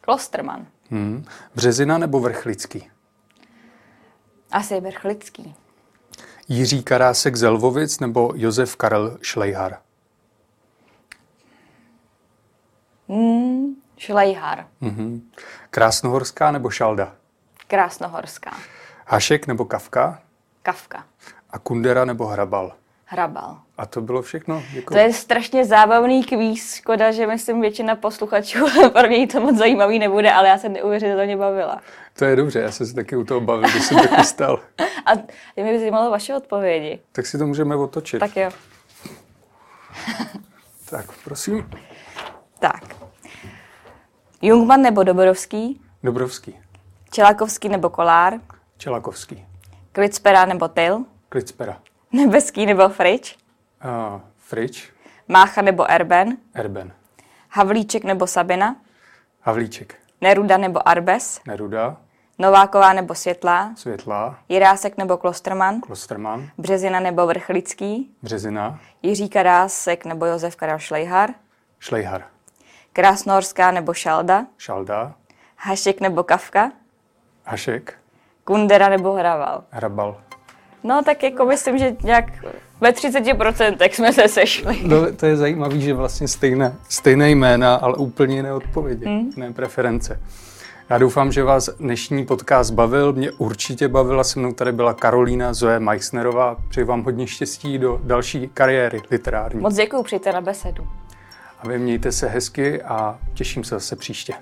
Klosterman. 0.00 0.66
Hmm. 0.90 1.24
Březina 1.54 1.98
nebo 1.98 2.20
Vrchlický? 2.20 2.90
Asi 4.52 4.80
Vrchlický. 4.80 5.54
Jiří 6.48 6.82
Karásek 6.82 7.36
Zelvovic 7.36 8.00
nebo 8.00 8.32
Josef 8.36 8.76
Karel 8.76 9.18
Šlejhar? 9.22 9.78
Hmm, 13.08 13.74
Šlejhar. 13.98 14.66
Mm-hmm. 14.82 15.20
Krásnohorská 15.70 16.50
nebo 16.50 16.70
Šalda? 16.70 17.12
Krásnohorská. 17.66 18.50
Hašek 19.06 19.46
nebo 19.46 19.64
Kafka? 19.64 20.22
Kafka. 20.62 21.04
A 21.50 21.58
Kundera 21.58 22.04
nebo 22.04 22.26
Hrabal? 22.26 22.72
Hrabal. 23.04 23.58
A 23.78 23.86
to 23.86 24.00
bylo 24.00 24.22
všechno? 24.22 24.62
Děkuji. 24.72 24.94
To 24.94 24.98
je 25.00 25.12
strašně 25.12 25.64
zábavný 25.64 26.24
kvíz. 26.24 26.74
Škoda, 26.74 27.12
že 27.12 27.26
myslím 27.26 27.60
většina 27.60 27.96
posluchačů 27.96 28.66
pro 28.92 29.06
něj 29.06 29.26
to 29.26 29.40
moc 29.40 29.56
zajímavý 29.56 29.98
nebude, 29.98 30.32
ale 30.32 30.48
já 30.48 30.58
se 30.58 30.68
neuvěřitelně 30.68 31.36
bavila. 31.36 31.80
To 32.18 32.24
je 32.24 32.36
dobře, 32.36 32.60
já 32.60 32.70
jsem 32.72 32.86
se 32.86 32.94
taky 32.94 33.16
u 33.16 33.24
toho 33.24 33.40
bavil, 33.40 33.70
když 33.70 33.84
jsem 33.84 34.08
taky 34.08 34.24
stal. 34.24 34.60
A 35.06 35.12
mě 35.56 35.72
by 35.72 35.78
zajímalo 35.78 36.10
vaše 36.10 36.34
odpovědi. 36.34 37.00
Tak 37.12 37.26
si 37.26 37.38
to 37.38 37.46
můžeme 37.46 37.76
otočit. 37.76 38.18
Tak 38.20 38.36
jo. 38.36 38.50
tak, 40.90 41.06
prosím. 41.24 41.70
Tak. 42.58 42.95
Jungman 44.46 44.82
nebo 44.82 45.02
Dobrovský? 45.02 45.80
Dobrovský. 46.02 46.56
Čelakovský 47.10 47.68
nebo 47.68 47.90
Kolár? 47.90 48.32
Čelakovský. 48.78 49.46
Klicpera 49.92 50.44
nebo 50.44 50.68
Tyl? 50.68 51.04
Klicpera. 51.28 51.78
Nebeský 52.12 52.66
nebo 52.66 52.88
Frič? 52.88 53.38
Uh, 53.84 54.20
Frič. 54.36 54.92
Mácha 55.28 55.62
nebo 55.62 55.90
Erben? 55.90 56.36
Erben. 56.54 56.92
Havlíček 57.50 58.04
nebo 58.04 58.26
Sabina? 58.26 58.76
Havlíček. 59.40 59.94
Neruda 60.20 60.56
nebo 60.56 60.88
Arbes? 60.88 61.40
Neruda. 61.46 61.96
Nováková 62.38 62.92
nebo 62.92 63.14
Světlá? 63.14 63.72
Světlá. 63.76 64.38
Jirásek 64.48 64.96
nebo 64.96 65.16
Klosterman? 65.16 65.80
Klosterman. 65.80 66.48
Březina 66.58 67.00
nebo 67.00 67.26
Vrchlický? 67.26 68.10
Březina. 68.22 68.80
Jiří 69.02 69.28
Karásek 69.28 70.04
nebo 70.04 70.26
Josef 70.26 70.56
Karel 70.56 70.78
Šlejhar? 70.78 71.30
Šlejhar. 71.78 72.24
Krásnohorská 72.96 73.70
nebo 73.70 73.94
Šalda? 73.94 74.46
Šalda. 74.58 75.14
Hašek 75.56 76.00
nebo 76.00 76.22
Kafka? 76.22 76.72
Hašek. 77.44 77.94
Kundera 78.44 78.88
nebo 78.88 79.12
Hrabal? 79.12 79.64
Hrabal. 79.70 80.16
No 80.84 81.02
tak 81.04 81.22
jako 81.22 81.44
myslím, 81.44 81.78
že 81.78 81.96
nějak 82.02 82.24
ve 82.80 82.90
30% 82.90 83.90
jsme 83.90 84.12
se 84.12 84.28
sešli. 84.28 84.80
No, 84.86 85.12
to 85.12 85.26
je 85.26 85.36
zajímavé, 85.36 85.80
že 85.80 85.94
vlastně 85.94 86.28
stejné, 86.28 86.74
stejné 86.88 87.30
jména, 87.30 87.74
ale 87.74 87.94
úplně 87.94 88.36
jiné 88.36 88.52
odpovědi, 88.52 89.08
mm. 89.08 89.30
jiné 89.36 89.52
preference. 89.52 90.20
Já 90.90 90.98
doufám, 90.98 91.32
že 91.32 91.44
vás 91.44 91.68
dnešní 91.68 92.26
podcast 92.26 92.70
bavil. 92.70 93.12
Mě 93.12 93.30
určitě 93.30 93.88
bavila, 93.88 94.24
se 94.24 94.38
mnou 94.38 94.52
tady 94.52 94.72
byla 94.72 94.94
Karolína 94.94 95.54
Zoe 95.54 95.80
Meissnerová. 95.80 96.56
Přeji 96.68 96.84
vám 96.84 97.02
hodně 97.02 97.26
štěstí 97.26 97.78
do 97.78 98.00
další 98.04 98.50
kariéry 98.54 99.02
literární. 99.10 99.60
Moc 99.60 99.74
děkuji, 99.74 100.02
přijďte 100.02 100.32
na 100.32 100.40
besedu. 100.40 100.86
A 101.58 101.68
vy 101.68 101.78
mějte 101.78 102.12
se 102.12 102.28
hezky 102.28 102.82
a 102.82 103.18
těším 103.34 103.64
se 103.64 103.74
zase 103.74 103.96
příště. 103.96 104.34